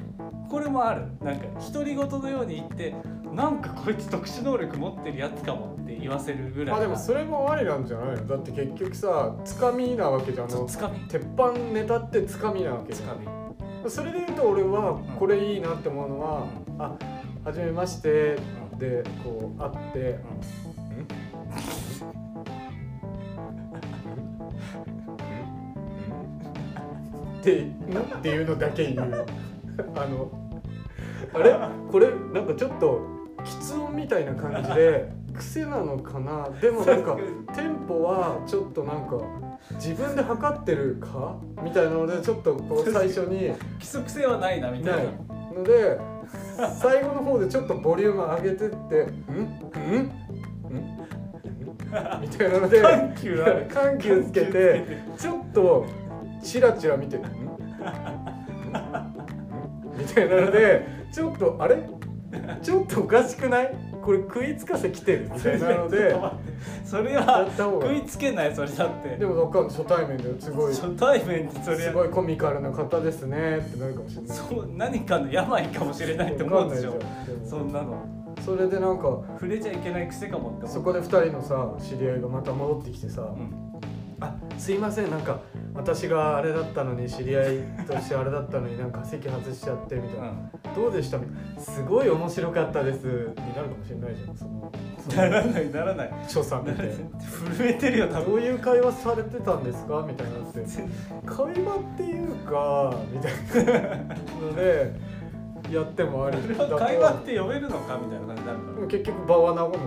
[0.50, 1.04] これもある。
[1.24, 2.96] なんか独り言のように言って
[3.34, 8.28] なんかこいつ特殊能力持ってるやつかもって言わせるぐらいいまあでもそれもありなんじゃないの？
[8.28, 10.48] だって結局さつかみなわけじゃん。
[10.68, 11.00] つかみ。
[11.08, 13.90] 鉄板ネタってつかみなわけじゃん。
[13.90, 16.44] それで言うと俺はこれいいなって思うのは、
[16.80, 16.92] あ
[17.44, 18.38] はじめまして。
[18.78, 20.20] でこう会って、
[27.40, 29.26] ってっていうのだけ言う
[29.96, 30.32] あの
[31.34, 31.56] あれ
[31.92, 32.48] これなん。
[32.48, 33.02] かちょっと
[33.44, 37.04] 喫音みたいな感じで癖なのかなでもなん。
[37.04, 37.18] か
[37.56, 39.08] テンポはちょっとなん。
[39.08, 39.18] か
[39.74, 45.12] 自分で測ってるかみたいなのでちょっとこう最初に規則性はないなみたないいな
[45.58, 46.00] ので
[46.80, 49.36] 最後の方でちょっとボリューム上げてって「ん？
[49.38, 50.00] ん？
[50.04, 50.12] ん？
[52.22, 53.44] みたいなので緩急
[53.74, 54.86] 緩急つけて
[55.18, 55.86] ちょっと
[56.44, 57.22] チラチラ見て「ん？
[57.22, 57.24] ん？
[57.24, 57.28] ん？
[59.98, 61.78] みたいなのでちょっとあれ？
[62.62, 63.76] ちょっとおかしくない？
[64.10, 65.30] これ食いつかせきてる。
[65.32, 66.34] みたいなのでや
[66.84, 69.18] それっは食いつけないそれだって。
[69.18, 70.74] でもわかんない初対面ですごい。
[70.74, 73.60] す初対面でそれごいコミカルな方ですね。
[73.60, 74.38] ってなるかもしれない。
[74.38, 77.00] そう何かの病かもしれないと思うでしょ
[77.46, 78.04] そんなの。
[78.44, 83.69] それでなんか触れちゃいけない癖かもってそこで2人のさ知り合いがまた戻ってきてさ「うん
[84.22, 85.40] あすいませんなんか
[85.74, 90.34] 私があれだったのに知り合いとしてあれだったのになんか席外しちゃって」みたいな
[90.76, 93.12] 「どうでした?」みたいな「すごい面白かったです」に
[93.56, 94.36] なるかもしれないじゃん。
[94.36, 94.72] その
[95.10, 96.12] そなのらないならない。
[96.28, 96.84] 所作見て。
[97.58, 98.26] 震えてるよ多分。
[98.32, 100.06] どういう会話されてたんですか？
[100.06, 100.40] みたいにな。
[100.50, 100.60] って
[101.26, 103.72] 会話っていうかみたいな
[104.42, 104.94] ので
[105.72, 106.38] やってもあり。
[106.42, 109.80] それは会話って呼べるのかみたいな感じになるかでも結局場は和むか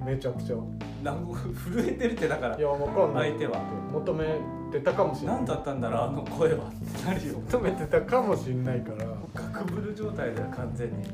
[0.00, 0.54] らねめちゃくちゃ。
[0.54, 0.58] い
[1.04, 1.38] らなんか
[1.74, 3.30] 震えてるってだからやわかんない。
[3.30, 3.58] 相手は
[3.92, 4.40] 求め
[4.72, 5.36] てたかもしれない。
[5.36, 6.64] 何だったんだろうあの声は。
[6.64, 9.06] ってなるよ求めてたかもしれないから。
[9.34, 11.04] ガクブル状態だよ完全に。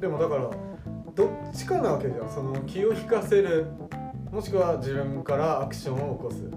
[0.00, 0.50] でもだから
[1.14, 3.66] どっちかなわけじゃんその気を引かせる
[4.32, 6.50] もしくは自分からアクションを起こす。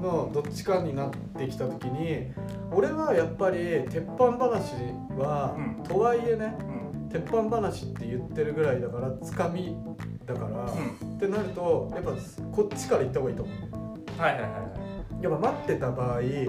[0.00, 2.32] のどっちかになってきた時に
[2.70, 4.74] 俺はやっぱり鉄板話
[5.18, 5.82] は、うん。
[5.82, 7.08] とはいえねうん。
[7.08, 9.76] 鉄板話って言ってるぐらいだからつかみ
[10.26, 11.16] だから、うん。
[11.16, 12.12] ってなるとやっぱ
[12.52, 13.83] こっちから行った方がいいと思う
[14.18, 14.48] はいはいは
[15.20, 16.48] いやっぱ待ってた場合、はい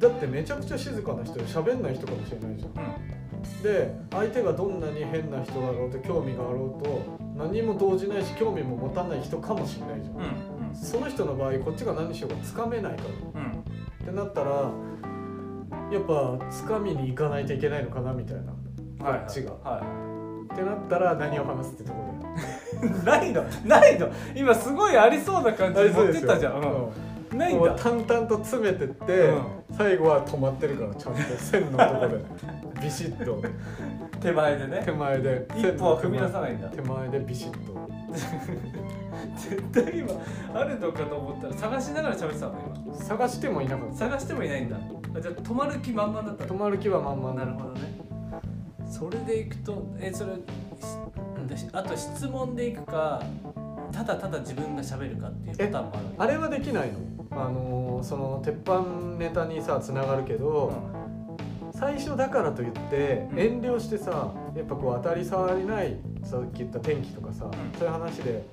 [0.00, 2.70] だってめちゃくちゃ静かな人で喋んない人かもしれないじゃん。
[2.70, 3.62] うん。
[3.62, 13.02] で相手がどんなに変な人だろうと興味があろうと何も動じないし興味も持たない人かもしれないじゃん、うんその人の場合こっちが何しようかつかめないか
[13.34, 13.42] ら。
[13.42, 13.50] うん。
[13.50, 14.70] ってなったら
[15.92, 18.52] やっぱつかみに行かないといけないのかなみたいな。
[19.04, 19.52] はいこっちが。
[19.52, 20.09] は
[20.52, 22.14] ってなったら何を話すってとこ
[22.82, 24.08] い ないのないの。
[24.34, 26.54] 今すごいありそうな感じろで持ってったじゃん。
[27.32, 27.38] うん。
[27.38, 27.70] ないんだ。
[27.70, 29.42] もう淡々と詰めてって、うん。
[29.76, 32.24] 最後は止まってるからちゃんと線のとこで。
[32.82, 33.42] ビシッと。
[34.20, 34.82] 手前でね。
[34.84, 35.46] 手前で。
[35.56, 36.68] 一歩は踏み出さないんだ。
[36.68, 37.80] 手前でビシッと。
[39.36, 40.08] 絶対今
[40.54, 42.54] あるのかと思ったら探しながら喋ってたの
[42.86, 42.94] 今。
[42.94, 43.94] 探してもいなかった。
[43.96, 44.76] 探してもいないんだ。
[45.14, 47.99] あじゃあ止まる気満々だった止のまる気は満々なるほどね
[48.90, 50.32] それでいくとえそれ
[51.56, 53.22] しあと質問でいくか
[53.92, 56.98] ただただ自分が喋るかっていうパターンもあるあれはできないの？
[57.32, 58.82] あのーその鉄板
[59.18, 60.72] ネタにさつながるけど、
[61.72, 63.38] 最初だからといってうん。
[63.38, 67.50] 遠慮してさやっぱこう当たり障りないさっき言った天気とかさ、ん。
[67.78, 68.44] そういう話で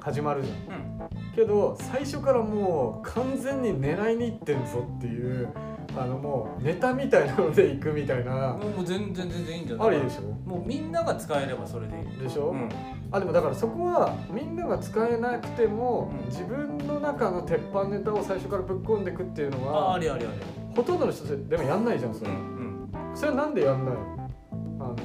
[0.00, 0.78] 始まるじゃん。
[0.78, 0.82] うん。
[0.82, 0.96] うん
[1.34, 5.48] けど最初からもう完全に狙いにいってんぞっていう
[5.96, 8.52] あのもうネタみたいなのでいくみたいな。
[8.54, 10.22] もう全然全然いいんじゃないありでしょ？
[10.48, 12.18] もうみんなが使えればそれでいい。
[12.22, 12.68] でしょ、うん。
[13.10, 16.26] あでもだからそこはみんなが使えなくても、うん。
[16.26, 20.34] 自分の中の鉄板ネタを最初からぶっ込んでいくっていうのああはりありあり。
[20.74, 23.94] ほとんどの人でもやんないじゃんそれ、うんそれはなんでやんない？
[23.94, 24.28] の
[24.80, 24.96] あの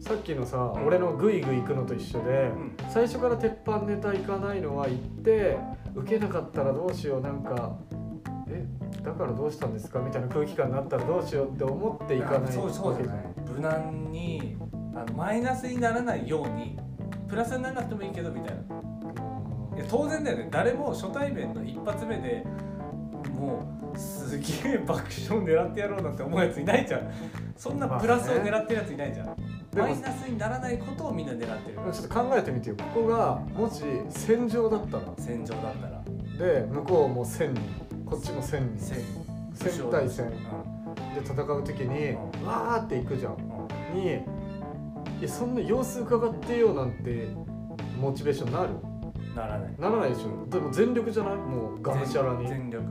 [0.00, 2.76] さっきのさ、うん俺のグイグイ行くのと一緒で、うん。
[2.88, 5.58] 最初から鉄板ネタ行かないのは行って
[5.94, 7.76] 受けなかったらどうしようなんか
[8.50, 8.66] え
[9.02, 10.00] だからどうしたんですか？
[10.00, 14.56] みたいな空気感になったらどうしようって思っていかないそうそうじゃない無難に
[14.94, 16.78] あのマイナスにならないように
[17.28, 18.62] プラスにならなくてもいいけどみたいな。
[19.76, 20.48] いや当然だよね。
[20.50, 22.44] 誰も初対面の一発目で
[23.38, 27.12] もうすげえ爆笑狙ってやろうなんて思うやついないじゃん。
[27.56, 29.36] そんなプラスを狙ってるやついないじゃん、
[29.70, 31.78] でもマイナスにならないことをみんな狙ってる。
[31.92, 32.76] ちょっと考えてみてよ。
[32.76, 35.02] ここがもし戦場だったら。
[35.18, 36.02] 戦場だったら。
[36.38, 37.60] で向こうも1000人
[38.08, 38.98] こっちも1000人戦
[39.54, 40.30] 1000対1000う
[41.14, 42.10] で戦う時に
[42.42, 43.36] うわーっていくじゃん。
[43.94, 44.20] に
[45.20, 47.28] いやそんな様子伺ってよなんて
[48.00, 48.70] モチベーションなる？
[49.34, 49.74] ならない。
[49.78, 50.48] ならないでしょ。
[50.48, 51.36] でも全力じゃない？
[51.36, 52.48] もうがむしゃらに。
[52.48, 52.84] 全力。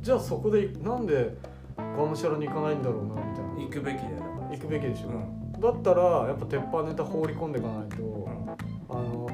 [0.00, 1.34] じゃあそこでなんで
[1.76, 3.54] がむしゃらに行かないんだろうなみたいな。
[3.62, 5.60] 行くべきだよ行くべきでしょ、うん。
[5.60, 8.50] だったらやっぱ鉄板ネタ放り込んでいかないと、うん。
[8.88, 9.28] あの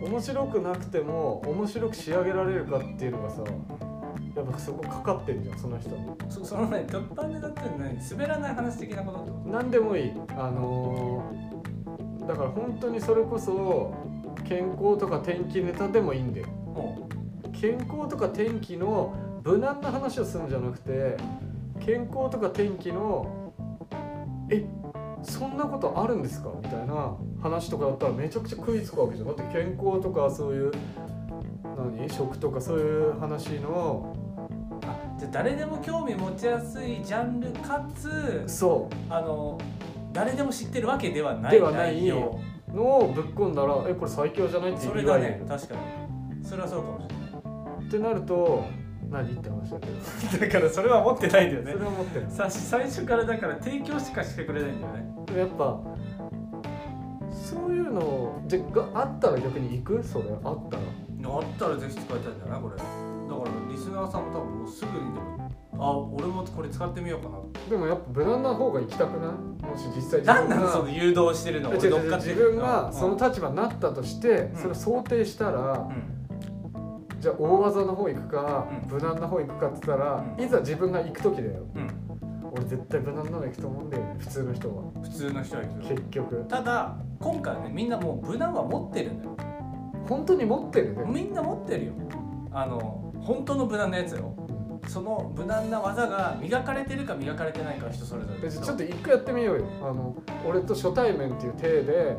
[0.00, 3.42] 面白くなくても面白く仕上げられるかっていうのがさ
[4.36, 5.96] やっぱそこかかってんじゃんその人に。
[6.28, 10.12] そそのね突破ネタって何滑らない話的なことってこ何でもいい。
[10.36, 13.94] あのーだから本当にそれこそ
[14.44, 16.46] 健康とか天気ネタでもいいんだよ。
[16.46, 17.08] とも
[17.52, 21.16] 健康とか天気の無難な話をするんじゃなくて
[21.78, 23.52] 健康とか天気の
[24.50, 24.66] え
[25.22, 26.50] そんなことあるんですか？
[26.60, 29.28] みたいな話とかだったらめちゃくちゃ食いつくわけじゃん。
[29.28, 30.72] だって健康とかそういう
[31.96, 32.10] 何？
[32.10, 34.16] 食とかそういう話の
[35.18, 39.58] じゃあ誰でも興味持ちやすいジャンルかつそあの
[40.12, 42.38] 誰でも知ってるわけではないではない内容。
[42.72, 45.46] うのをぶっ込んだらえこれ最強じゃないってそれ言われる。
[45.46, 46.44] だね確かに。
[46.44, 48.64] それはそうかもしれってなると
[49.10, 52.26] 何って話だけどないだからそれは持ってないんだよそれは思ってる。
[52.28, 55.38] さ最初からだから提供しかしてくれないんだよね。
[55.38, 55.80] やっぱ
[57.30, 60.02] そういうのでがあったら逆に行く？
[60.04, 60.82] それあったら。
[61.28, 62.76] あったらぜひ使いたいんだなこれ
[63.28, 67.38] だからリスナーさんも多分もうすぐにでもあ俺もこれ使ってみようかな。
[67.68, 69.30] でもやっぱ無難な方が行きたくない？
[69.30, 73.18] もし実際自なん分がなのその誘導してるのえ違う違う自分がそのうん。
[73.18, 77.20] 立場になったとして、それを想定したら、うん。
[77.20, 78.90] じゃあ大技の方行くか、うん。
[78.90, 80.44] 無難な方行くかって言ったら、うん。
[80.44, 81.66] いざ自分が行く時だよ。
[81.74, 81.90] うん。
[82.52, 84.82] 俺絶対無難なの行くと思うんだよね普通の人は。
[85.02, 86.44] 普通の人は行く結局。
[86.48, 89.36] ただ今回はねみんなもう無難は持ってるんだよ。
[90.08, 91.92] 本当に持ってるね、みんな持ってるよ。
[92.52, 94.34] あの本当の無難なやつよ。
[94.86, 99.66] その無難な技が磨かれてるか磨かれてないかは人それぞれでちょっと一回やってみようよ。
[99.82, 100.14] あの
[100.46, 102.16] 俺と初対面っていう体で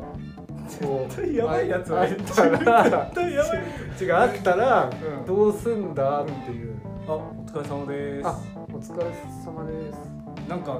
[0.68, 1.94] 絶対やばいやつ。
[1.94, 3.58] あはあったら絶対やばい
[3.98, 6.76] 違うあったらうんどうすんだっていう。
[7.08, 8.28] あお疲れ様です。
[8.28, 8.38] あ
[8.70, 9.04] お疲れ
[9.42, 9.98] 様です。
[10.46, 10.78] なんか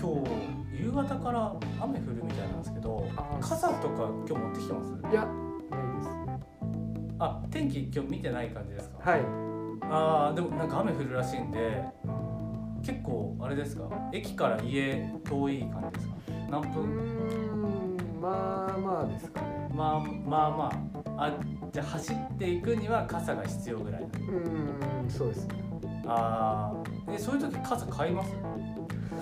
[0.00, 4.90] 今日夕方から雨降るみたいなんですけどあ傘とか今日持ってきてます？
[5.12, 5.26] いや
[5.70, 6.08] ないです。
[7.18, 9.10] あ天気今日見てない感じですか？
[9.10, 9.49] はい
[9.82, 11.82] あーでもなんか雨降るらしいんで
[12.82, 13.88] 結構あれですか？
[14.12, 16.14] 駅から家遠い感じですか？
[16.50, 16.84] 何分？
[16.84, 19.70] んまあまあですかね。
[19.74, 20.72] まあまあま
[21.16, 21.24] あ。
[21.26, 21.32] あ
[21.72, 24.02] じゃあ走っていくには傘が必要ぐらい。
[24.02, 25.54] うーんそうですね。
[26.06, 27.14] あー。
[27.14, 28.34] えそういう時傘買います？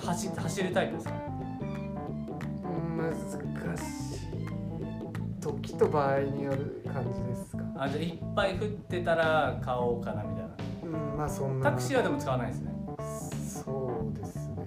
[0.05, 1.13] 走走るタイプですか
[2.97, 3.13] 難
[3.77, 4.29] しい
[5.41, 7.63] 時と場合による感じですか。
[7.77, 10.48] あじゃあいっぱい降ってたら買おうかなみたいな
[10.93, 11.69] うんまあそんな。
[11.69, 12.71] タクシーはでも使わないですね。
[13.63, 14.65] そうですね。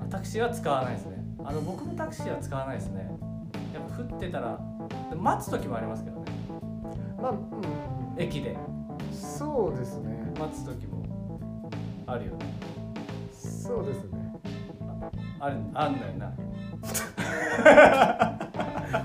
[0.00, 1.24] あタクシーは使わないですね。
[1.44, 3.10] あの僕もタクシーは使わないですね。
[3.74, 4.58] やっぱ降ってたら
[5.14, 6.24] 待つ時もありますけどね。
[7.20, 7.38] まあ、うん、
[8.18, 8.56] 駅で。
[9.12, 10.32] そうですね。
[10.38, 11.04] 待つ時も。
[12.06, 12.46] あるよね。
[13.32, 14.32] そうですね。
[15.40, 16.32] あるあんだよな。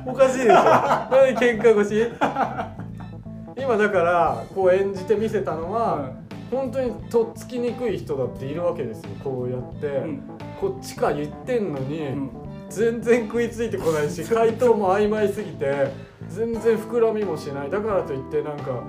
[0.06, 0.54] おかしいでしょ。
[0.54, 2.12] なんで喧嘩腰？
[3.62, 6.12] 今だからこう演じてみせたのは、
[6.52, 9.10] 本当にとっつきにくい人だっているわけですよ。
[9.24, 10.22] こうやって、うん。
[10.60, 12.30] こっちか言ってんのに、うん。
[12.70, 15.92] 全然食いついてこないし 回答も曖昧すぎて
[16.30, 17.70] 全然膨らみもしない。
[17.70, 18.84] だからといってなんか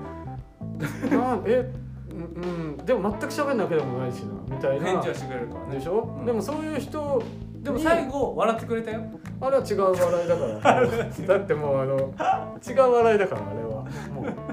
[1.11, 1.69] なえ
[2.11, 4.85] うんうんでも全く喋んなわけでもないしなみたいな。
[4.85, 5.75] 返事はしてくれるからね。
[5.77, 6.25] でしょ、うん。
[6.25, 7.21] でもそういう人
[7.61, 9.01] でも最後笑ってくれたよ。
[9.41, 10.87] あれは違う笑いだから。
[11.27, 13.69] だってもうあの違う笑いだからあれは。
[14.13, 14.52] もう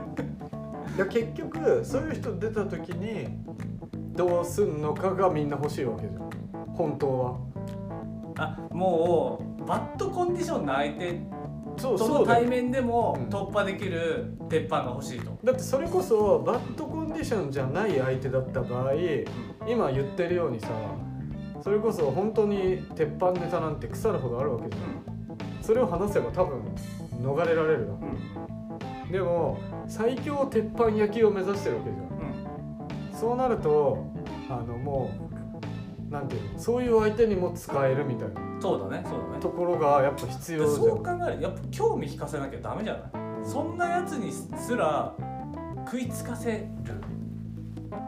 [0.97, 3.29] いや結局そういう人出た時に
[4.17, 6.31] どうすんのかがみんな欲しいわけじゃん。
[6.75, 7.39] 本当は。
[8.39, 11.21] あもうバッドコンディションの相手
[11.77, 13.29] その対面でもうん。
[13.29, 18.93] 突破できる鉄板が欲しいと、だってそれこそバッドコンディションじゃない相手だった場合
[19.67, 20.69] 今言ってるようにさ
[21.63, 25.63] それこそ本当に鉄板ネタなんて腐るほどあるわけじゃん。
[25.63, 26.63] それを話せば多分
[27.23, 28.60] 逃れられるだうん
[29.11, 32.05] でも最強鉄板焼きを目指してるわけじゃん。
[33.11, 33.19] うん。
[33.19, 34.07] そうなると
[34.49, 35.11] あのも
[36.09, 38.41] うなんていうのそういう相手にも使えるみたいな。
[38.61, 39.41] そうだねそうだね。
[39.41, 40.77] ところがやっぱ必要じゃん。
[40.77, 43.03] そう考えるとやっぱ興味引かせなきゃダメじゃない？
[43.45, 45.15] そんなやつにすら
[45.87, 46.69] 食いつかせる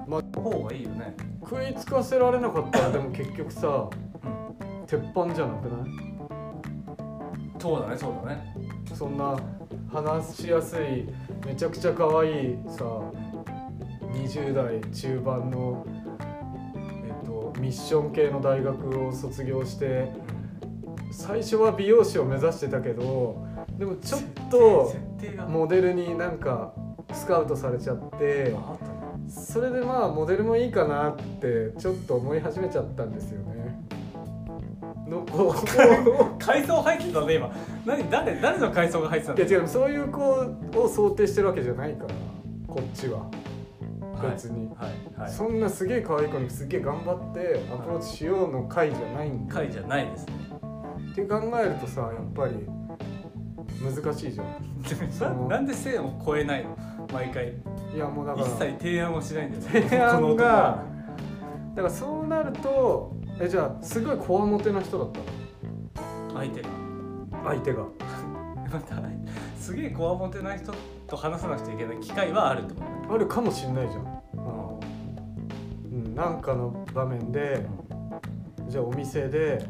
[0.06, 1.16] ま方がいいよね。
[1.40, 3.88] 食いつかせられなかったらでも結局さう
[4.28, 4.86] ん。
[4.86, 5.90] 鉄板じゃなくない？
[7.58, 8.51] そうだねそうだね
[9.02, 9.36] そんな
[9.92, 11.08] 話しやすい
[11.44, 12.84] めちゃくちゃ可愛いさ
[14.12, 15.84] 20代中盤の、
[17.04, 20.08] えっと、ミッション系の大学を卒業して
[21.10, 23.44] 最初は美容師を目指してたけど
[23.76, 24.94] でもちょっと
[25.48, 26.72] モデルになんか
[27.12, 28.54] スカウトされちゃって
[29.26, 33.51] それでまあモデルもいいかなってちょっと思い始めちゃったんですよね。
[35.08, 37.50] のこう階層入ってたね今。
[37.84, 40.20] 何誰誰の階層が入ってたんいや違うそういう子
[40.76, 42.14] を想定してるわけじゃないから
[42.66, 43.26] こっちは。
[44.30, 45.32] 別に、はいはい。
[45.32, 50.32] そんなすげえ可愛い子にすげえ頑張ってアプローチしようの回じゃないんだ、回じゃないですね。
[51.10, 52.54] って考えるとさやっぱり
[53.82, 54.46] 難しいじゃん。
[55.48, 56.76] ななんで線を超えないの？
[57.12, 57.48] 毎回。
[57.94, 58.46] いやもうだから。
[58.46, 59.88] 一切提案をしないんだよね。
[59.88, 60.84] 提案がは。
[61.74, 65.20] だからそうなるとえじゃあすごいこわもてな人だった
[66.34, 66.68] 相手が。
[66.68, 67.84] の相手が。
[68.72, 69.02] また
[69.56, 70.72] すげえこわもてな人
[71.06, 74.22] と話さなくちゃいけない機会はあるとねあるかもしんないじゃん、
[75.92, 77.66] うん、なんかの場面で
[78.66, 79.62] じゃあお店で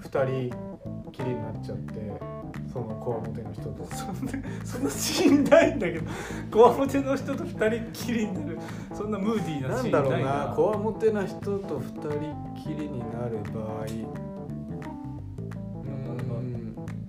[0.00, 0.76] 2人
[1.16, 2.35] きりになっちゃって
[2.76, 3.86] そのこわもての人と。
[3.86, 6.10] そんなそんなシーンないんだけど。
[6.50, 8.58] こわもての人と二人きりになる。
[8.94, 10.46] そんなムーディーななんだろうシーンないな。
[10.48, 13.86] なこわもてな人と2人きりになる場合。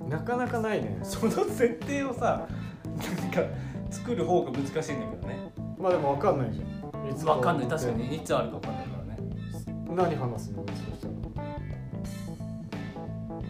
[0.04, 0.10] うん。
[0.10, 1.00] なかなかないね。
[1.04, 2.48] その設定をさ
[2.86, 3.42] なんか
[3.90, 5.52] 作る方が難しいんだけどね。
[5.78, 7.12] まあでも分かんないじゃん。
[7.12, 7.68] いつわかんない。
[7.68, 9.18] 確かにいつあるかわかんないからね。
[9.90, 10.64] 何話すの？
[10.66, 11.14] そしたら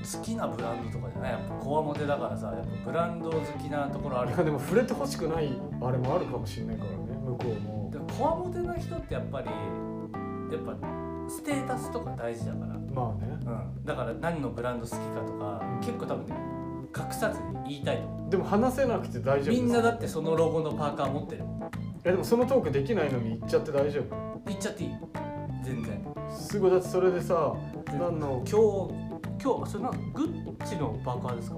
[0.08, 1.32] 好きなブランドとかじゃない。
[1.34, 4.32] やっぱこわもてだからさやっぱブランド好きなところある。
[4.32, 7.89] いやでも触れてほしくないあれもあるかもしれないからね向こうも。
[7.91, 10.76] でもこわもてな人ってやっぱりやっぱ
[11.30, 13.38] ステータスとか大事だから、まあね。
[13.46, 15.80] うん、だから何のブランド好きかとかうん。
[15.80, 16.36] 結構多分ね
[16.96, 19.56] 隠さずに言いたいと思でも話せなくて大丈夫。
[19.56, 21.43] うみんなだってそのロゴのパーカー持ってる。
[22.06, 24.41] えでもそのトークできないのに言っちゃって大丈夫？
[24.46, 24.91] 言っちゃっていい。
[25.63, 26.02] 全然。
[26.34, 26.72] すごい。
[26.72, 27.54] だってそれでさ
[28.00, 28.41] 何の？
[28.50, 29.07] 今日
[29.47, 31.57] 今日それなんグッチのパーカーですか？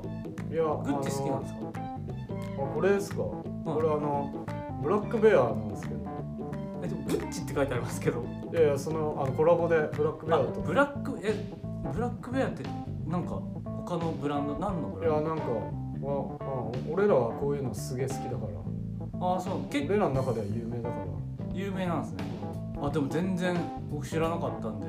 [0.51, 1.59] いやグッチ好きなんですか？
[1.73, 3.43] あこれですか、こ
[3.81, 4.45] れあの
[4.83, 5.99] ブラックベアなんですけど。
[6.83, 8.23] えでもグッチって書いてありますけど。
[8.51, 10.61] いやいやそのあのコラボでブラックベアあと。
[10.61, 11.51] ブラックえ
[11.91, 12.63] ブラックベアって
[13.07, 19.19] なんか他のブランド何のブランいやなんかわあ俺らはこういうのすげえ好きだから。
[19.19, 19.63] ドああそう。
[19.71, 21.55] 結構俺らの中では有名だから。
[21.55, 22.23] 有名なんですね。
[22.83, 23.57] あでも全然
[23.91, 24.87] 僕知らなかったんで。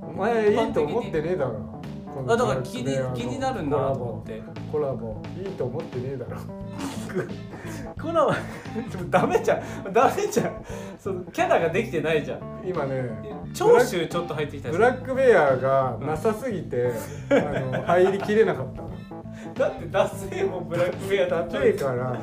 [0.00, 1.77] お前いいと思ってねえだろ
[2.26, 4.42] あだから気に気になるんだなと思って。
[4.70, 5.22] コラボ。
[5.36, 6.38] いいと思ってねえだろ。
[8.00, 8.34] コラは
[8.90, 9.92] でもダメじゃん。
[9.92, 10.64] ダメじゃん。
[10.98, 12.40] そのキャラができてないじゃん。
[12.64, 13.04] 今ね
[13.54, 16.92] 長州ちょっと入ってきたしブラックベアがなさすぎて、
[17.30, 18.88] あの入りきれなかったの。
[19.54, 22.18] だってダッセーもブラックベアだ例えから。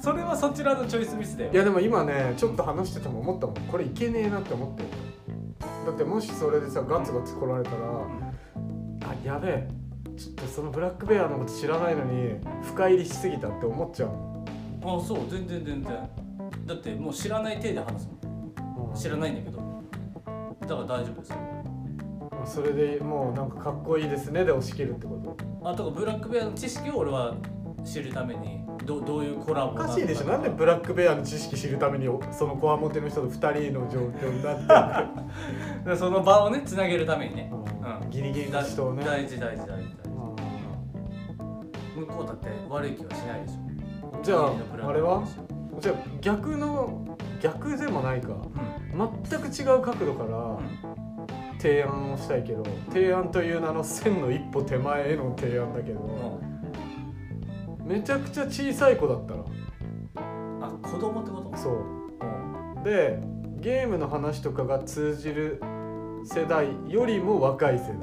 [0.00, 1.52] それはそちらのチョイスミスだよ。
[1.52, 3.56] いやでも今ねちょっと話してても思ったもん。
[3.70, 4.82] これいけねえなって思って。
[4.82, 4.88] る
[5.86, 8.25] だってもしそれでさガツガツ来られたら、あ
[9.26, 9.68] やべえ
[10.16, 14.10] ちょっとそのブラックベアのこと知らないのに深入りしすぎたって思っちゃう
[14.82, 16.08] あそう全然全然。
[16.64, 18.08] だってもう知らない体で話す
[18.76, 18.94] もん。
[18.94, 19.58] 知らないんだけど。
[20.60, 21.30] だから大丈夫です。
[21.30, 21.36] よ
[22.44, 25.68] それでもうなんかかっこいいですねで押し切るってこと。
[25.68, 27.34] あとかブラックベアの知識を俺は
[27.84, 30.26] 知るためにどどういうコラボおかしいでしょ。
[30.26, 37.65] なんでブラックベアの知識知るためにそのこわもての人と2人の状況になってで その場をねつなげるためにね、る
[38.02, 38.10] うん。
[38.10, 39.04] ギリギリの人をね。
[39.04, 39.86] 大事大事大事大事。
[41.96, 43.56] う向こうだって悪い気はしないでしょ。
[44.22, 44.52] じゃあ
[44.88, 45.22] あれは？
[45.80, 48.34] じゃあ逆の逆でもないか。
[49.28, 50.58] 全く違う角度から
[51.58, 56.40] 提案をしたいけど提案という名の線の一歩手前への提案だけど
[57.84, 59.40] めちゃくちゃ小さい子だったら
[60.62, 61.56] あ子供ってこと？
[61.56, 61.74] そう。
[62.76, 62.82] うん。
[62.82, 63.20] で
[63.60, 65.60] ゲームの話とかが通じる
[66.26, 67.94] 世代よりも若い世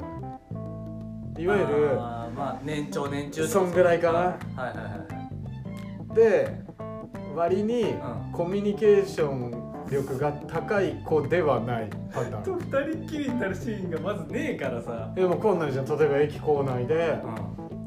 [1.36, 1.42] 代。
[1.42, 4.18] いわゆるあーまあ年長年中そんぐらいかな。
[4.18, 4.82] はいはいは
[6.12, 6.62] いで
[7.34, 8.32] 割にうん。
[8.32, 12.58] コミュニケーション力が高い子ではないパターン。
[12.58, 15.12] 二人っきりになるシーンがまずねえからさ。
[15.14, 17.18] でもこんなんじゃん例えば駅構内で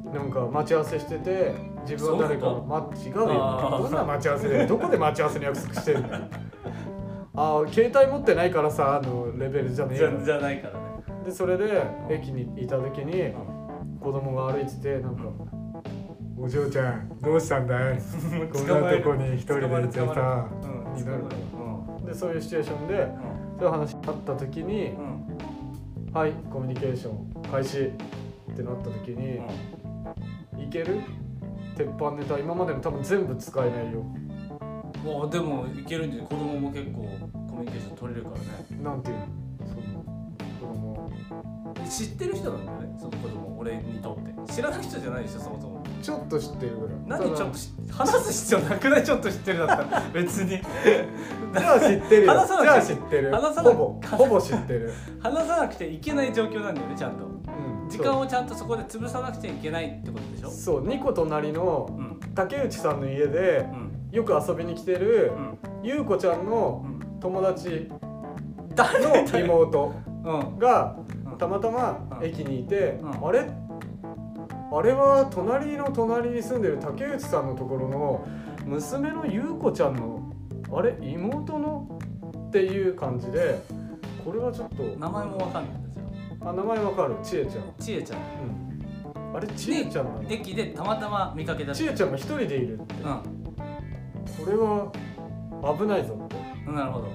[0.06, 0.14] うん。
[0.14, 2.52] なんか待ち合わせしてて自分は誰かの
[2.98, 3.84] そういうま違うよあー。
[3.84, 6.24] どんな待ち合わせでどこで待ち合わせに約束してるんだよ
[7.38, 10.10] ああ携帯持ってないからさあのレベルじゃねえよ。
[10.12, 10.80] じゃじゃないからね。
[11.26, 13.28] でそれで駅にいた時にう
[13.94, 15.24] ん子供が歩いててなんか
[16.40, 17.98] 「お嬢ちゃんどうしたんだい？
[18.52, 20.08] こんなとこに一人でいてさに
[21.06, 21.16] な。
[21.18, 21.24] る
[22.00, 22.06] うん。
[22.06, 23.08] でそういうシチュエーションで
[23.60, 25.04] そういう話があった時にうん。
[25.04, 27.92] うん「はいコミュニケーション開始」
[28.52, 29.40] ってなった時に
[30.66, 31.02] 「いける?」
[31.78, 34.04] 鉄板ネタ今までの多分全部使えないよ
[35.04, 37.02] もうでもいけるんで子供も結構
[37.50, 38.44] コミュニケーション取れるからね。
[38.84, 39.26] なんていうの？
[39.66, 39.82] その
[40.60, 41.12] 子供。
[41.90, 42.98] 知ってる人なんだよね？
[43.00, 44.54] その子供俺にとって。
[44.54, 45.40] 知らない人じゃないでしょ？
[45.40, 45.84] そもそも。
[46.02, 46.96] ちょっと知ってるぐらい。
[47.08, 47.36] 何？
[47.36, 49.04] ちょっと知話す必要なくない？
[49.04, 50.10] ちょっと知ってるだったら。
[50.14, 50.50] 別に。
[50.50, 52.34] じゃあ知ってるよ。
[52.34, 57.26] 話さなくてじゃあ知ってる話さなほぼほぼ知ってる、話さなくていけない状況なんだよねちゃんと。
[57.26, 60.50] うん、時間をちゃんとそこで潰さなくちゃいけないってことでしょ？
[60.52, 60.88] そう。
[60.88, 62.20] 2個隣のうん。
[62.36, 63.87] 竹内さんの家でうん
[64.18, 65.58] よく遊びに来てるうん。
[65.84, 67.20] ゆうこちゃんのうん。
[67.20, 67.88] 友達
[68.74, 69.00] 誰？
[69.00, 69.94] の妹
[70.26, 70.58] うん。
[70.58, 71.38] がうん。
[71.38, 72.26] たまたまうん。
[72.26, 73.28] 駅にいて、うん。
[73.28, 73.48] あれ？
[74.70, 78.28] あれは隣の隣に住んでる竹内さんのところの
[78.66, 80.34] 娘のゆうこちゃんの
[80.74, 80.98] あれ？
[81.00, 81.88] 妹の？
[82.48, 83.62] っていう感じで
[84.26, 86.50] これはちょっと名前もわかんないんですよ。
[86.50, 87.16] あ名前わかる？
[87.24, 88.20] ちえちゃん、ちえちゃん。
[88.20, 90.24] うん、あれちえちゃんなの？
[90.28, 92.94] 駅でたまたま見かけたちえちゃんが一人でいるって。
[93.04, 93.08] う
[94.44, 94.92] これは
[95.78, 97.08] 危ないぞんなるほど。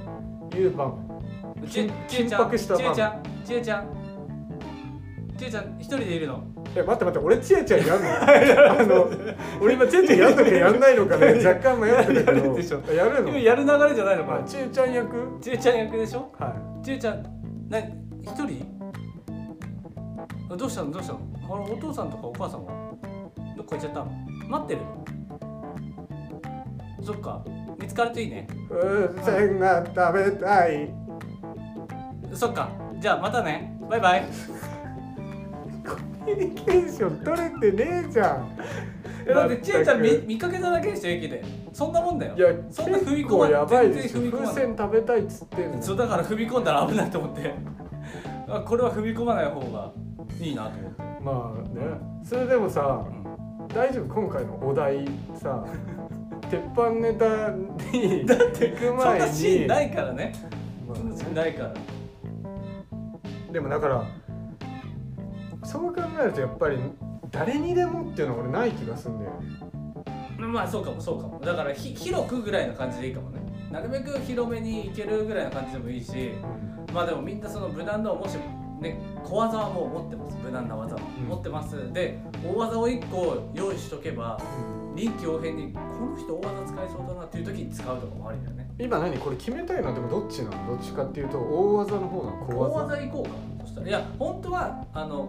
[0.51, 3.87] という場面ちえ緊迫したちえちゃんちえちゃん。
[5.39, 6.45] ちえちゃん一人でいるの？
[6.77, 8.09] え待って待って俺ちえちゃんやんの？
[8.81, 9.11] あの
[9.61, 11.27] 俺今ちえちゃんやんのかやんないのかね？
[11.45, 12.47] 若干迷ってたけど。
[12.47, 12.81] やるでしょ。
[12.93, 13.29] やるの？
[13.31, 14.25] 今やる流れじゃないの？
[14.25, 15.39] かちえちゃん役？
[15.41, 16.33] ちえちゃん役でしょ？
[16.39, 17.23] はちえちゃん
[17.69, 17.91] な一
[18.47, 18.67] 人？
[20.51, 20.91] あどうしたの？
[20.91, 21.21] どうしたの？
[21.45, 22.73] あれお父さんとかお母さんは？
[23.57, 24.07] どっか行っちゃったの？
[24.49, 24.81] 待ってる
[27.05, 27.45] そっか。
[27.81, 28.47] 見つかるといいね。
[28.51, 30.91] い風船が食べたい。
[32.35, 32.69] そっか。
[33.01, 33.77] じゃあまたね。
[33.91, 34.25] バイバイ。
[35.85, 38.57] コミュニケーション取れてねえじゃん。
[39.27, 41.45] えだってちえちゃん見見かけただけでしょ駅で。
[41.73, 42.37] そんなもんだよ。
[42.37, 47.55] いやそんな踏み込まやばいでしょ風船食べたいっつってんのそうだから踏み込んだら危ないと思って。
[48.49, 49.93] あこれは踏み込まない方が
[50.41, 51.83] いいなと思って、まあね。
[52.25, 53.05] それでもさ
[53.61, 53.69] うん。
[53.69, 54.15] 大丈夫？
[54.15, 55.65] 今回のお題さ
[56.53, 57.49] 鉄板ネタ
[57.97, 60.35] にだって行くそんな前にシーンないからね。
[60.87, 61.75] まあそんなシーンないから。
[63.51, 64.05] でもだから
[65.65, 66.79] そう考えるとやっぱり
[67.31, 70.47] 誰にでもっていうのは俺ない気がするんだよね。
[70.47, 71.41] まあそうかもそうかも。
[71.41, 73.41] だからひ広くぐらいの感じでいいかもね。
[73.71, 76.33] なるべく広めに行けるぐらいの感じでもいいし
[76.93, 78.37] まあでもみんなその無難のもし
[78.79, 80.37] ね小技はもう持ってます。
[80.37, 81.29] 無難な技は、うん。
[81.29, 81.91] 持ってます。
[81.95, 84.39] で大技を1個用意しとけば
[84.95, 88.71] 臨機応変にこの人大技使えそうだなっていう時に使うとかもありだよね。
[88.79, 92.47] 今何これ決めたいのはでもどっちなのどっちかっていうと大技の方なの？
[92.47, 93.35] 小大技技行こうかな
[93.65, 93.89] そしたら。
[93.89, 95.29] いや本当はあの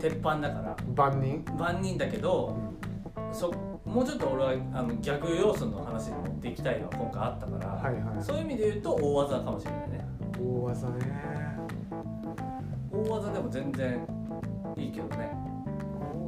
[0.00, 1.44] 鉄板だから万人？
[1.58, 2.56] 万人だけど
[3.32, 3.52] そ
[3.84, 8.24] もうちょっと俺はあの逆要素の話に持っていきたいのは今回あったから、はいはい。
[8.24, 10.06] そういう意味で言うと大技かもしれないね。
[10.40, 10.94] 大技ね。
[12.90, 14.06] 大技でも全然
[14.76, 15.30] いいけどね。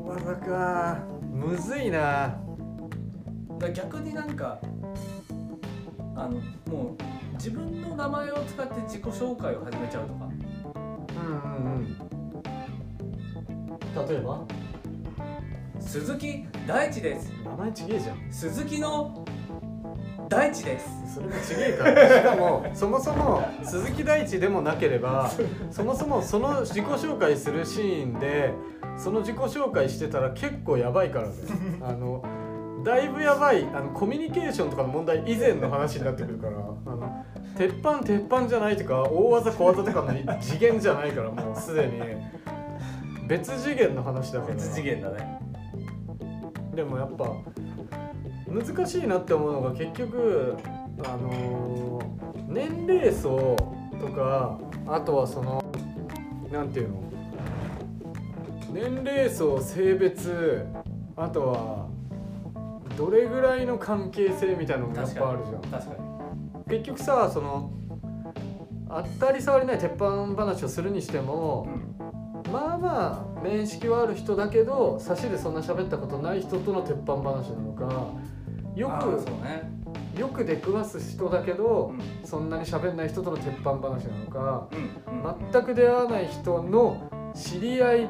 [0.05, 0.99] 大技か。
[1.33, 2.39] むずいな
[3.59, 4.59] だ逆になんか
[6.15, 6.41] あの
[6.73, 7.03] もう
[7.35, 10.29] 自分の名前を使って自己紹介を始めちゃうとか。
[11.17, 11.97] うんうんうん。
[14.09, 14.45] 例えば？
[15.81, 17.31] 鈴木大地です。
[17.45, 18.17] 名前ちげえじゃん。
[18.31, 19.25] 鈴木の
[20.29, 21.15] 大地です。
[21.15, 22.09] それもちげえから。
[22.09, 25.31] しかもそもそも鈴木大地でもなければ
[25.71, 28.53] そもそもその自己紹介するシーンで
[28.97, 31.35] その自己紹介してたら結構やばいからね。
[31.87, 32.23] あの
[32.87, 37.27] だいぶやばいあのコミュニケーションとかの問題以前の話になってくるからあの
[37.59, 42.01] 鉄板鉄板じゃないとか大技小技とかの次元じゃないからもうすでに。
[43.27, 44.55] 別次元の話だから。
[44.55, 45.41] 別次元だね。
[46.77, 47.29] でもやっぱ
[48.47, 50.55] 難しいなって思うのが結局
[51.05, 52.07] あのー
[52.49, 53.57] 年齢層
[54.01, 55.61] とかあとはその
[56.53, 57.03] なんていうの？
[58.73, 60.65] 年齢層性別
[61.17, 61.96] あとは
[62.97, 65.63] どれぐらいの関係性みたいなのもやっぱあるじゃん。
[65.63, 66.03] 確か
[66.69, 66.79] に。
[66.79, 67.71] 結局さその
[68.89, 71.69] 当たり障りない鉄板話をするにしても、
[72.53, 78.09] まあまあ面識はある人だけど差しでそんな喋ったことない人との鉄板話なのか
[78.75, 79.07] よく
[79.43, 79.77] ね。
[80.17, 82.27] よく出くわす人だけど、うん。
[82.27, 85.51] そんなに喋んない人との鉄板話なのか、うん。
[85.53, 88.09] 全く出会わない人の知り合い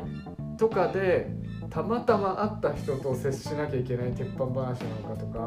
[0.57, 1.31] とかで
[1.71, 5.39] たまたま会った人と接しなきゃいけない鉄板話なのかとか、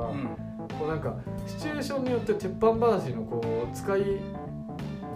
[0.77, 1.15] こうなんか
[1.47, 4.01] シチュエーションによって鉄板話のこう使い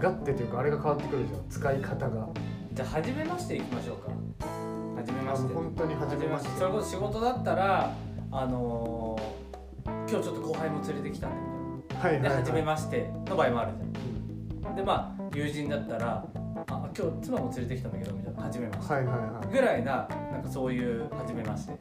[0.02, 1.50] 勝手というかあれが変わってくるじゃん。
[1.50, 2.28] 使い方が。
[2.74, 4.12] じゃあ初めましていきましょうか。
[4.98, 5.54] 初めまして。
[5.54, 6.50] 本当に初めまして。
[6.58, 7.94] それこそ仕事だったら
[8.32, 9.44] あのー
[10.10, 11.36] 今日ちょっと後輩も連れてきたんで
[11.90, 14.76] みたいなではいはい、はい、初めましての場合もあるじゃん。
[14.76, 16.26] でまあ友人だったら
[16.68, 18.94] あ今日妻も連れてきたんだけどみたいな初めまして。
[18.94, 19.54] はいはいはい。
[19.54, 21.74] ぐらいななんかそういう初めまして。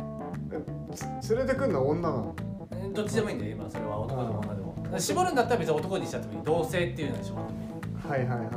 [1.21, 2.35] つ連れてくんのは女なの？
[2.73, 4.01] えどっちでもいいんだよ今それは。
[4.01, 4.99] 男でも女でも。
[4.99, 6.45] 絞るんだったら別に男にしちゃってもいい。
[6.45, 7.73] 同性っていうのに絞ってもいい
[8.03, 8.49] はいはいはい、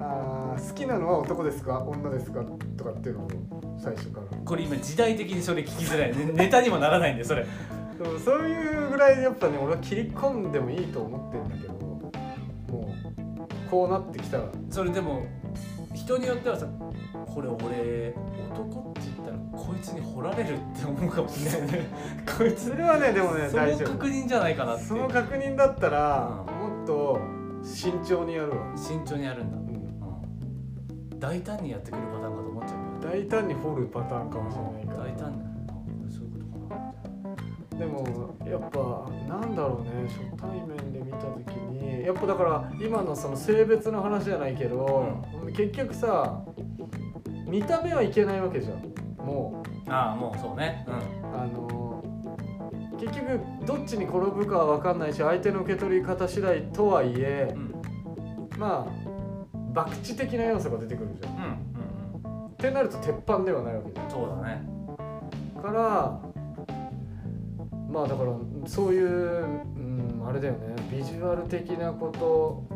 [0.00, 1.80] あー好きなのは男ですか？
[1.80, 2.44] 女ですか？
[2.76, 3.28] とかっていうのを
[3.76, 4.26] 最初から。
[4.44, 7.44] これ今時代的にそれ聞きづらい、ね、ネタにもならないんでそれ。
[7.98, 11.74] でもそういうぐらいやっぱね俺は切り込んでもいいと思ってんだけど
[13.74, 15.26] こうなってきたらそれでも
[15.92, 16.64] 人によってはさ
[17.26, 18.14] これ俺
[18.52, 21.88] 男って言ったらこいつに掘られるって思うかもしれないね
[22.38, 27.18] こいつそれはねでもねその大丈夫確認じゃないかなってその確認だったら、もっと
[27.64, 29.74] 慎重にやるわ、慎重にやるんだ、うんうん
[31.18, 34.83] 大胆にやってくるパターンかと思っちゃうけど大胆に掘るパターンかもしれない
[37.78, 45.24] でもやっぱなんだろうね初対面で見た時にやっぱだから今のその性別の話じゃないけど、
[45.56, 46.42] 結局さ
[47.46, 48.94] 見た目はいけないわけじゃん。
[49.24, 50.86] もああもうそうね。
[50.88, 50.90] う
[51.36, 52.02] あの
[53.00, 57.58] 結局どっちに転ぶかは分かんないし相手の受け取り方次第とはいえうん。
[57.58, 57.74] うん
[58.58, 59.04] まあ
[59.74, 61.32] 博打的な要素が出てくるじゃん。
[61.32, 62.50] っうんうんうん。
[62.52, 64.10] てなると鉄板ではないわけじゃん。
[64.10, 64.62] そうだね。
[65.60, 66.20] から
[67.94, 68.32] まあだから
[68.66, 70.74] そういう、うん、あれだよね。
[70.90, 72.66] ビジュアル的なこと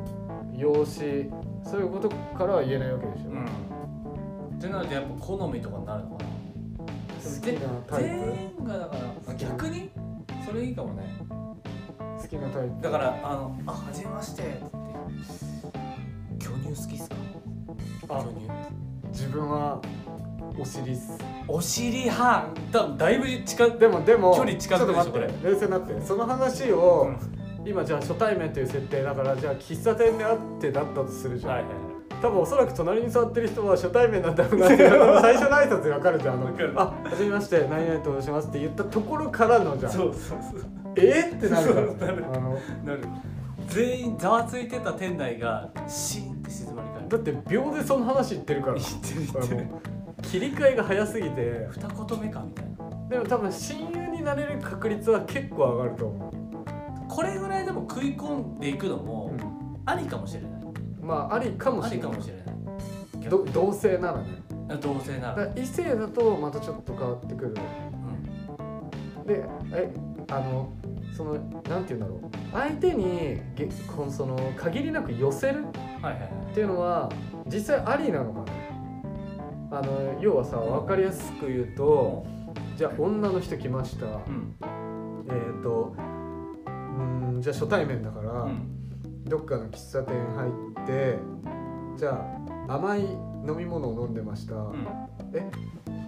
[0.56, 1.28] 容姿
[1.68, 3.44] そういうことからは言えないわけでしょ、うん。
[3.44, 6.30] ってなるとやっぱ好みとかになるのかな。
[7.18, 8.96] 好きなタイ全員がだか
[9.26, 9.90] ら逆に？
[10.46, 11.02] それいいかもね。
[11.18, 11.34] プ
[12.22, 12.82] 好きなタイプ？
[12.82, 14.62] だからあの「あはじめまして」って。
[16.38, 17.16] 巨乳好きっすか？
[18.10, 18.48] あ巨乳。
[19.10, 19.80] 自分は
[20.60, 20.96] お尻
[21.46, 27.12] お尻派多分だいぶ近いでもでも距離近づくでしょちょっと待って冷静になってその話を、
[27.64, 34.76] 今じゃあ初対面という設定だからじゃあ喫茶店で会ってだったとするじゃん、はいはい多分おそらく隣に座ってる人は初対面なんだろうなって
[35.22, 36.42] 最初の挨拶でわかるじゃん。
[36.76, 39.92] あはじめまして何々と申しますって言ったところからのじゃん。
[39.92, 40.60] そうそうそう。
[40.96, 42.12] えってなるから。
[42.12, 42.24] なる。
[42.32, 42.50] あの
[42.84, 43.04] なる
[43.68, 47.08] 全員ざわついてた店内がシーンって静まり返る。
[47.08, 48.74] だって秒でその話言ってるから。
[48.74, 49.66] 言ってる言ってる
[50.22, 53.08] 切り替えが早すぎて二言目かみたいな。
[53.08, 56.30] でも多分親友になれる確率は結構上がると思
[57.08, 59.40] これぐらいでも食い込んでいくのもう、
[59.86, 60.50] ありかもしれない、
[61.00, 62.12] まあありかもあしれない。
[62.12, 62.18] れ
[63.22, 63.28] ない。
[63.30, 64.28] ど同性ならね。
[64.80, 65.36] 同性なら。
[65.36, 67.54] だから異性だとまたちょっと変わってくる。
[69.18, 69.26] うん。
[69.26, 69.90] でえ
[70.30, 70.70] あの
[71.16, 72.20] そのなんて言うんだろう。
[72.52, 73.66] 相手にげ
[73.96, 75.64] このその限りなく寄せる
[76.02, 76.30] はいはいはい。
[76.50, 77.08] っていうのは
[77.46, 78.46] 実際ありなのかな
[79.70, 82.26] あの要はさ分かりやすく言うと
[82.76, 84.06] じゃあ女の人来ました。
[84.06, 84.56] うん。
[85.28, 86.00] えっ、とう
[87.38, 89.24] んじゃあ初対面だから、うん。
[89.24, 90.48] どっかの喫茶店入
[90.84, 91.18] って
[91.96, 92.26] じゃ
[92.68, 94.86] あ甘い飲み物を飲んでました、うん。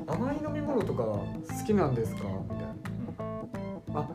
[0.07, 1.27] 甘い飲み物とか好
[1.67, 2.23] きなんですか？
[2.25, 2.59] みたい
[3.95, 4.01] な。
[4.01, 4.09] あ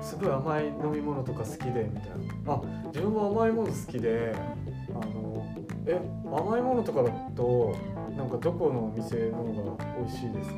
[0.00, 2.10] すごい甘い飲み物とか好きでみたい
[2.44, 2.54] な。
[2.54, 4.34] あ自分も甘いもの好きで
[4.90, 5.46] あの
[5.86, 7.74] え甘いものとかだと
[8.16, 10.56] なんかどこのお店の方が美味しいですか？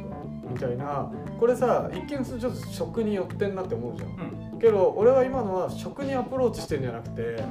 [0.49, 1.11] みたいな。
[1.39, 4.11] これさ一見するとちょっと食に寄ってんなって思うじゃん。
[4.53, 4.59] うん。
[4.59, 7.43] けど俺は今のは食にアプローチしてんじゃなくて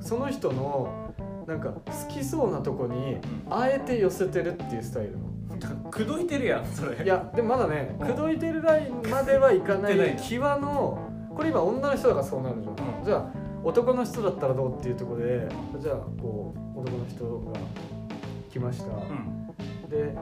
[0.00, 1.12] その人の
[1.46, 3.18] なんか好きそうなとこに
[3.50, 5.34] あえて寄せてるっていうスタイルの。
[5.90, 7.04] 口説いてるやんそれ。
[7.04, 8.06] いやでもまだねうん。
[8.06, 10.18] 口説いてるラインまではいかない。
[10.18, 13.04] 際のこれ今女の人だからそうなるじゃん、うん。
[13.04, 13.26] じゃあ
[13.62, 15.48] 男の人だったらどうっていうところで
[15.80, 17.58] じゃあこう男の人が
[18.54, 19.88] 来ました、うん。
[19.90, 20.14] で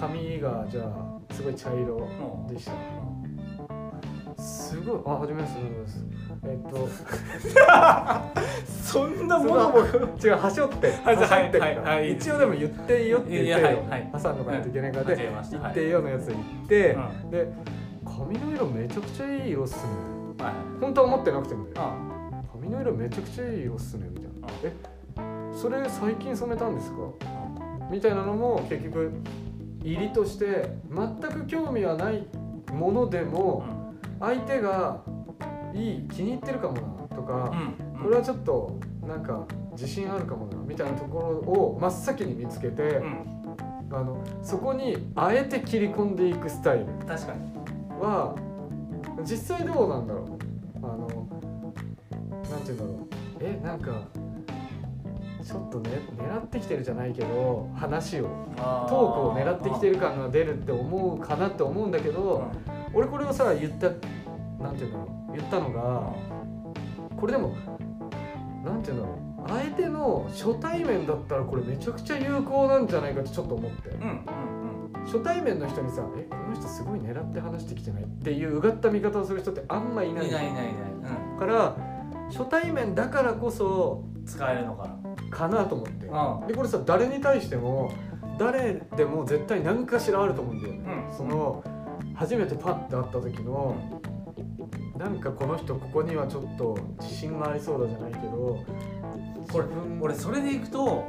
[0.00, 2.72] 髪がじゃあすごい茶色もでした。
[4.42, 6.04] すごいあ初めましてです
[6.44, 6.88] えっと
[8.66, 9.80] そんなそものも。
[9.80, 9.84] の
[10.24, 10.90] 違うはしょって。
[11.04, 11.66] はいはってるか。
[11.66, 11.98] ら、はいはい。
[11.98, 14.10] はい一応でも言っていいよって言ってよ、いやはいはい。
[14.22, 15.04] 挟んどかないといけないから。
[15.04, 17.30] で、うん間違えました言っていいよのやつ言って、うん。
[17.30, 17.52] で
[18.04, 19.82] 髪の色めちゃくちゃいい色っすね。
[20.44, 20.54] はい。
[20.80, 21.64] 本当は思ってなくても。
[21.64, 21.94] ねあ
[22.52, 24.08] 髪の色めちゃくちゃいい色っすね。
[24.10, 24.30] みたいな。
[24.48, 24.68] うん。
[24.68, 26.96] えそれ最近染めたんですか？
[27.92, 29.12] みたいなのも結局
[29.84, 32.26] 入りとして全く興味はない
[32.72, 33.64] ものでも
[34.18, 35.02] 相手が
[35.74, 37.52] いい気に入ってるかもなとか、
[38.02, 43.42] これはちょっとなんか自信あるかもなみたいなところを真っ先に見つけて、うん。
[43.94, 46.86] あのそこにあえて切り込んでいくスタイル。
[48.00, 48.34] は
[49.22, 50.26] 実際どうなんだろう。
[50.82, 50.98] あの
[52.50, 53.06] なんて言うんだろう。
[53.40, 53.90] えなんか
[55.44, 58.24] ちょっとね狙ってきてるじゃないけど話を
[58.56, 62.50] トークを狙ってきてる感が出るって思うかなって思うんだけど、
[62.94, 63.88] 俺これをさ言った
[64.62, 66.12] なんて言うんだろう言ったのが
[67.16, 67.56] これでも
[68.64, 74.52] なんて言うんだろう相手の初対面だったらこれめちゃくちゃ有効なんじゃないかってちょっと思って、うんうん
[75.04, 80.26] 初対面の人にさ「えこの人すごい狙って話してきてない?」っていううがった見方をする人ってあんまいない。
[80.26, 81.76] うんいないいないいない、から
[82.30, 84.91] 初対面だからこそうん、使えるのか
[85.32, 86.06] かなと思って。
[86.06, 87.90] なでこれさ誰に対しても
[88.38, 90.74] 誰でも絶対何かしらあると思うんだよ。
[90.74, 91.16] ね、うん。
[91.16, 91.64] その
[92.14, 93.74] 初めてパッて会った時の
[94.98, 98.64] なんかこの人ここにはちょっと自信がありそうだじゃないけど
[99.50, 99.64] これ
[100.00, 101.04] 俺それでいくと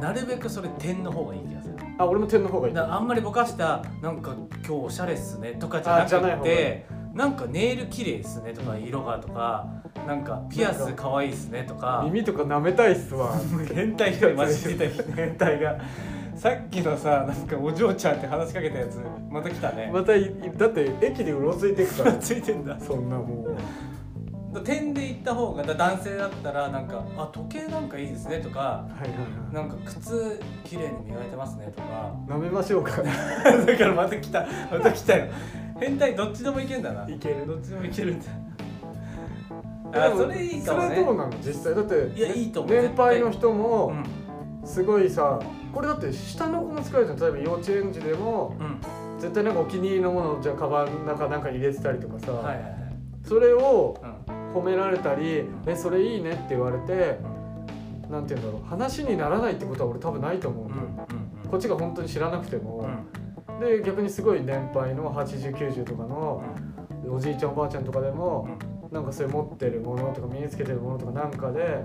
[0.00, 1.74] なるべくそれ点の方がいい気がする。
[1.98, 2.78] あ俺も点の方がいい。
[2.78, 4.34] あんまりぼかしたなんか
[4.66, 9.66] 今日おしゃれっすねとかじゃなくてなんかネイル綺麗っすねとか色がとか
[10.06, 12.02] なんかピアス可愛いっすねとか。
[12.04, 13.34] 耳とか舐めたいっすわ。
[13.74, 15.78] 変態がマジで変態が。
[16.34, 18.98] さっきのさなんかお嬢ちゃんって話しかけたやつ
[19.30, 19.90] また来たね。
[19.92, 22.12] またいだって駅でうろついてくから。
[22.14, 22.78] ついてんだ。
[22.80, 24.60] そんなもう。
[24.60, 32.12] 点で行った方がだ男性だったらなんかあ時計なんかいいですねとかはいはいはなんか靴綺麗に磨いてますねとか。
[32.28, 33.00] い舐めましょうか。
[33.02, 35.26] だからまた来たまた来たよ
[35.82, 37.08] 変態どっちでもいけんだな。
[37.08, 37.46] いける。
[37.46, 38.26] どっちでもいけるんだ。
[39.94, 40.88] あそれいいかもね。
[40.88, 41.32] それどうなの？
[41.44, 41.74] 実際。
[41.74, 45.40] だっていやいいと思う年配の人もうんすごいさ
[45.72, 47.18] これだって下の子も使えるじゃん。
[47.18, 48.80] 例えば幼稚園児でもうん。
[49.20, 52.74] 絶対なんかお気に入りのものをじゃあカバンの中なんか入れてたりとかさ、はいはいはい。
[53.24, 54.42] それをうん。
[54.52, 57.18] 褒められたり「えそれいいね」って言われて
[58.06, 60.86] うなんて言うんだろう話にならないってことは俺多分ないと思うんだよ、ん
[61.44, 61.50] うん。
[61.50, 63.21] こっちが本当に知らなくてもう、ん
[63.62, 66.42] で逆にすごい年配の8090とかの
[67.08, 68.48] おじいちゃんおばあちゃんとかでも、
[68.90, 71.84] なんかそれ持ってるものとか身につけてるものとかなんかで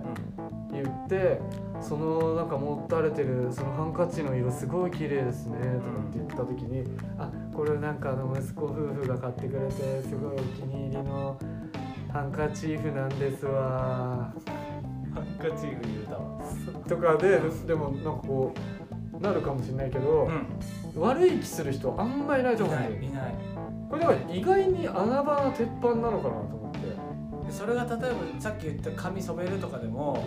[0.71, 1.39] 言って
[1.82, 6.84] そのなんか持たれてるそのハンカチの色すごい綺麗ですねとかって言った時に
[7.17, 11.38] 「あこれなんかあの息子夫婦が買ってくれてすごいお気に入りの
[12.11, 14.34] ハンカチーフなんですわ」
[15.15, 16.39] ハンカチーフ言うたわ。
[16.88, 20.30] とかででもなんかこうなるかもしれないけど、
[20.99, 22.77] 悪い気する人あんまいないとい思う。
[22.77, 23.35] んだよないいない。
[23.89, 26.79] これだから意外に穴場な鉄板なのかなと思って。
[27.47, 27.97] でそれが例え
[28.35, 30.23] ばさっき言った髪染めるとかでも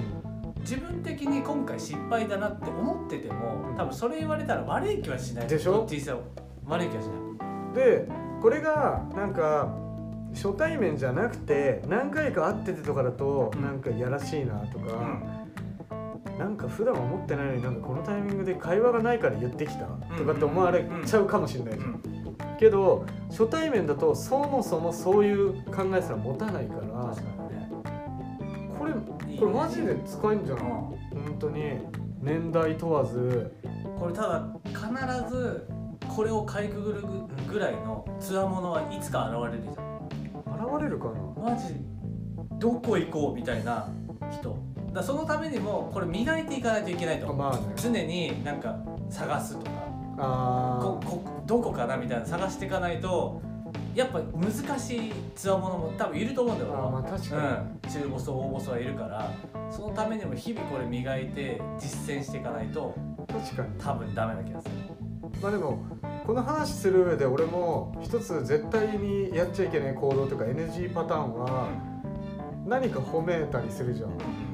[0.60, 5.46] 自分的に今回失敗だなって思ってても多分それ言われたら悪い気はしない。
[5.46, 5.72] でしょ？
[5.72, 6.20] どっちにせよ
[6.66, 7.12] 悪い気はしな
[7.72, 7.74] い。
[7.74, 8.08] で
[8.40, 9.74] これがなんか
[10.32, 13.62] 初対面じゃなくて何回か会っててとかだとうん。
[13.62, 14.86] なんかいやらしいなとか、
[16.40, 22.00] なんか普段は思ってないのになんかこのタイミングで会話がないから言ってきたとかって思われちゃうかもしれないじゃん。
[22.58, 27.14] けど初対面だとそもそもそういう考えすら持たないから
[28.78, 28.92] これ
[29.38, 30.64] これマジで使えんじゃない？
[30.64, 31.78] うん本当に。
[32.22, 33.54] 年代問わず。
[33.98, 34.78] これただ必
[35.30, 35.68] ず
[36.08, 37.02] これをかいくぐる
[37.52, 40.00] ぐらいのつわものはいつか現れるじゃん。
[40.74, 41.50] 現れるかな？
[41.52, 41.74] マジ？
[42.58, 43.34] どこ行こう？
[43.34, 43.90] みたいな
[44.30, 44.56] 人
[44.92, 47.36] だそのためにもこれ磨いていかないといけないと思う。
[47.36, 47.60] まあね。
[47.76, 48.76] 常になんか
[49.08, 49.70] 探すとか。
[50.18, 53.40] あここどこかなみたいな探していかないと
[53.94, 56.74] やっぱ難しいつわものも多分いると思うんだよ。
[56.74, 59.32] あーまあ確かに、うん、中細大細はいるから
[59.70, 62.94] そのためにも日々これ磨いて実践していかないと
[63.28, 63.68] 確かに。
[63.78, 64.74] 多分ダメな気がする。
[65.40, 65.78] まあでも
[66.26, 71.68] この話する上で俺も一つ絶対にやっちゃいけない行動とか NG パターンは
[72.66, 74.10] 何か褒めたりするじゃん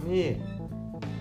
[0.07, 0.41] に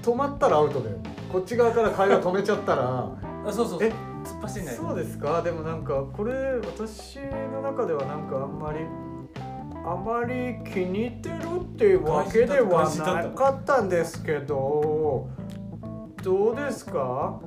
[0.01, 0.89] 止まったらアウトで
[1.31, 3.11] こっち側から会話止めちゃったら
[3.45, 3.89] あそうそうそう。
[3.89, 3.91] え？
[4.25, 5.41] 突っ走んないそうですか？
[5.43, 7.19] でもなんかこれ私
[7.53, 8.79] の中ではなんかあんまり
[9.86, 15.29] あまり気に入ってるっていうわけではなかったんですけど
[16.23, 17.39] どうですか？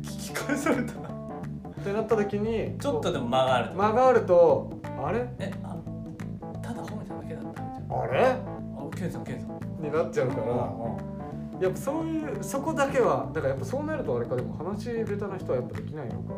[0.00, 0.96] 聞き返されたっ
[1.84, 3.74] てなった時にちょっとでも間があると。
[3.76, 5.28] 間があるとあれ？
[5.40, 5.76] えあ
[8.06, 8.20] れ？
[8.24, 8.36] あ
[8.96, 10.72] ケンさんケンさんになっちゃうから。
[11.60, 16.34] やっぱそういうそこだけはだからやっぱそうなるとあれかでも話下手な人はやっぱできないのか。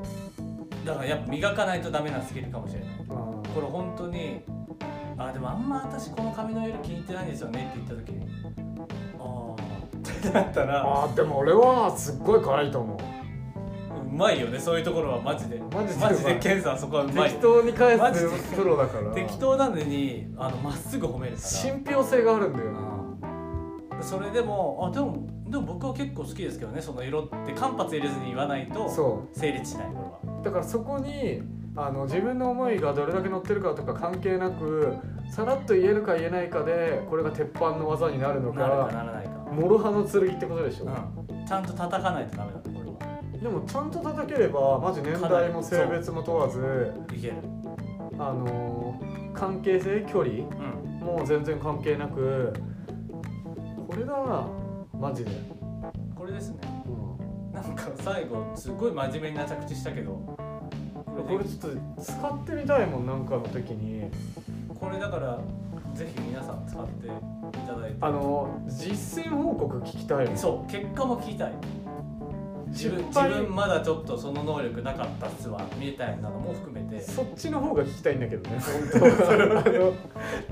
[0.86, 2.88] だからやっぱ磨かないとダメなスキルかもしれない。
[3.11, 3.12] あ
[3.55, 4.41] これ本当に
[5.18, 8.26] あでもあんま私この髪の色気に入ってないんですよねって言った時に。
[9.18, 9.55] ああ
[9.99, 10.82] ってなったら。
[10.82, 12.97] あーでも俺はすっごい可愛いと思う。
[12.97, 15.61] うまいよねそういうところはマジで。
[15.70, 17.28] マジでマジでケンさんそこはうまい。
[17.28, 19.11] 適当に返すプロだから。
[19.14, 21.47] 適当なのにあのまっすぐ褒めるから。
[21.47, 22.78] 信憑性があるんだよな。
[22.78, 22.89] うん
[24.03, 27.53] それでもあでもでも僕は結構好きですけどねその色って。
[27.53, 30.40] 間髪入れずに言わないとそ成立しないこれは。
[30.40, 31.42] うだからそこに
[31.76, 34.96] あの自分の思いがどれだけ乗ってるかとか関係なく
[35.30, 43.40] さらっと言えるか言えないかでこれが鉄板の技になるのなるかかならないか、諸刃の剣ってことでしょ、うん、ちゃんと叩かないとダメだねこれは。
[43.40, 47.34] でもちゃんと叩ければマジ年代も性別も問わずいける。
[48.18, 50.80] あのー関係性距離うん。
[51.01, 52.53] もう全然関係なく
[53.91, 54.12] これだ。
[54.12, 54.47] な
[54.97, 55.32] マジで、
[56.14, 56.59] これですね。
[56.86, 57.53] うん。
[57.53, 60.12] なんか最後すごい真面目な着地したけど。
[60.12, 64.09] これちょっと使ってみたいもんなんかの時に。
[64.78, 65.41] これだから
[65.93, 67.11] ぜひ皆さん使ってい
[67.66, 67.97] ただいて。
[68.01, 70.36] あの実践報告聞きたいもん。
[70.36, 71.53] そう結果も聞きたい。
[72.68, 77.03] 自分自分まだちょっとその能力なかったっすわみたいなのも含めて。
[77.03, 78.59] そっちの方が聞きたいんだけどね
[79.01, 79.64] 本当は。
[79.64, 79.93] あの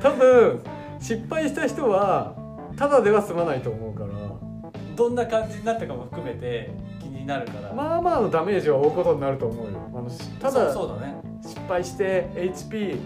[0.02, 0.60] 多分
[0.98, 2.34] 失敗した人は
[2.78, 4.08] ただでは済まないと思うから。
[4.98, 9.78] どんな感じになったかも含めて気になるから、まあまあのダメージは負うことになると思うよ。
[9.94, 11.14] あのしただそうだね。
[11.40, 12.98] 失敗して HP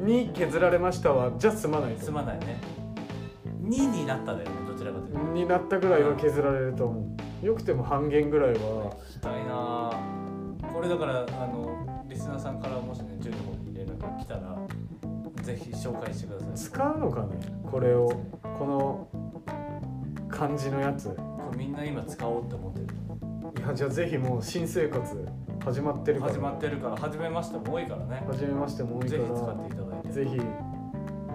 [0.00, 2.60] に削られましたはじゃ済まないとすまないね。
[3.62, 5.20] 2になっただよねどちらかというと。
[5.32, 7.46] になったぐらいは削られると思う。
[7.46, 8.96] よくても半減ぐらいは。
[9.08, 9.90] したいな。
[9.92, 14.58] ぁこれだからあのリスナーさんからもしね10の方に連絡が来たら
[15.46, 16.54] ぜひ紹介してください。
[16.56, 17.38] 使うのかね？
[17.70, 18.08] これを
[18.58, 19.08] この
[20.28, 21.10] 感じのやつ。
[21.10, 22.86] これみんな今使おうって思ってる。
[23.64, 25.28] いやじゃあぜひもう新生活
[25.64, 26.32] 始まってるから。
[26.32, 28.24] 始まってるから始めましても多いからね。
[28.26, 30.08] 始めましても多いかぜひ使らっていただいて。
[30.10, 30.36] ぜひ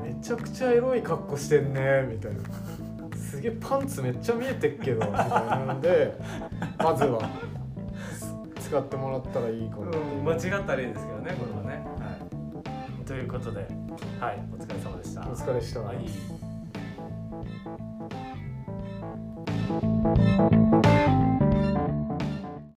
[0.03, 3.17] めちゃくちゃエロい格好してんねみたいな。
[3.17, 6.19] すげえパンツめっちゃ見えてっけどみたいなので
[6.77, 7.29] まずは。
[8.59, 12.17] 使ってもらったらいいかなうん間違ったらいいですけどねこれはね、は
[13.01, 13.67] い、ということで
[14.19, 15.21] はいお疲れ様でした。
[15.21, 15.97] お疲れでしたはい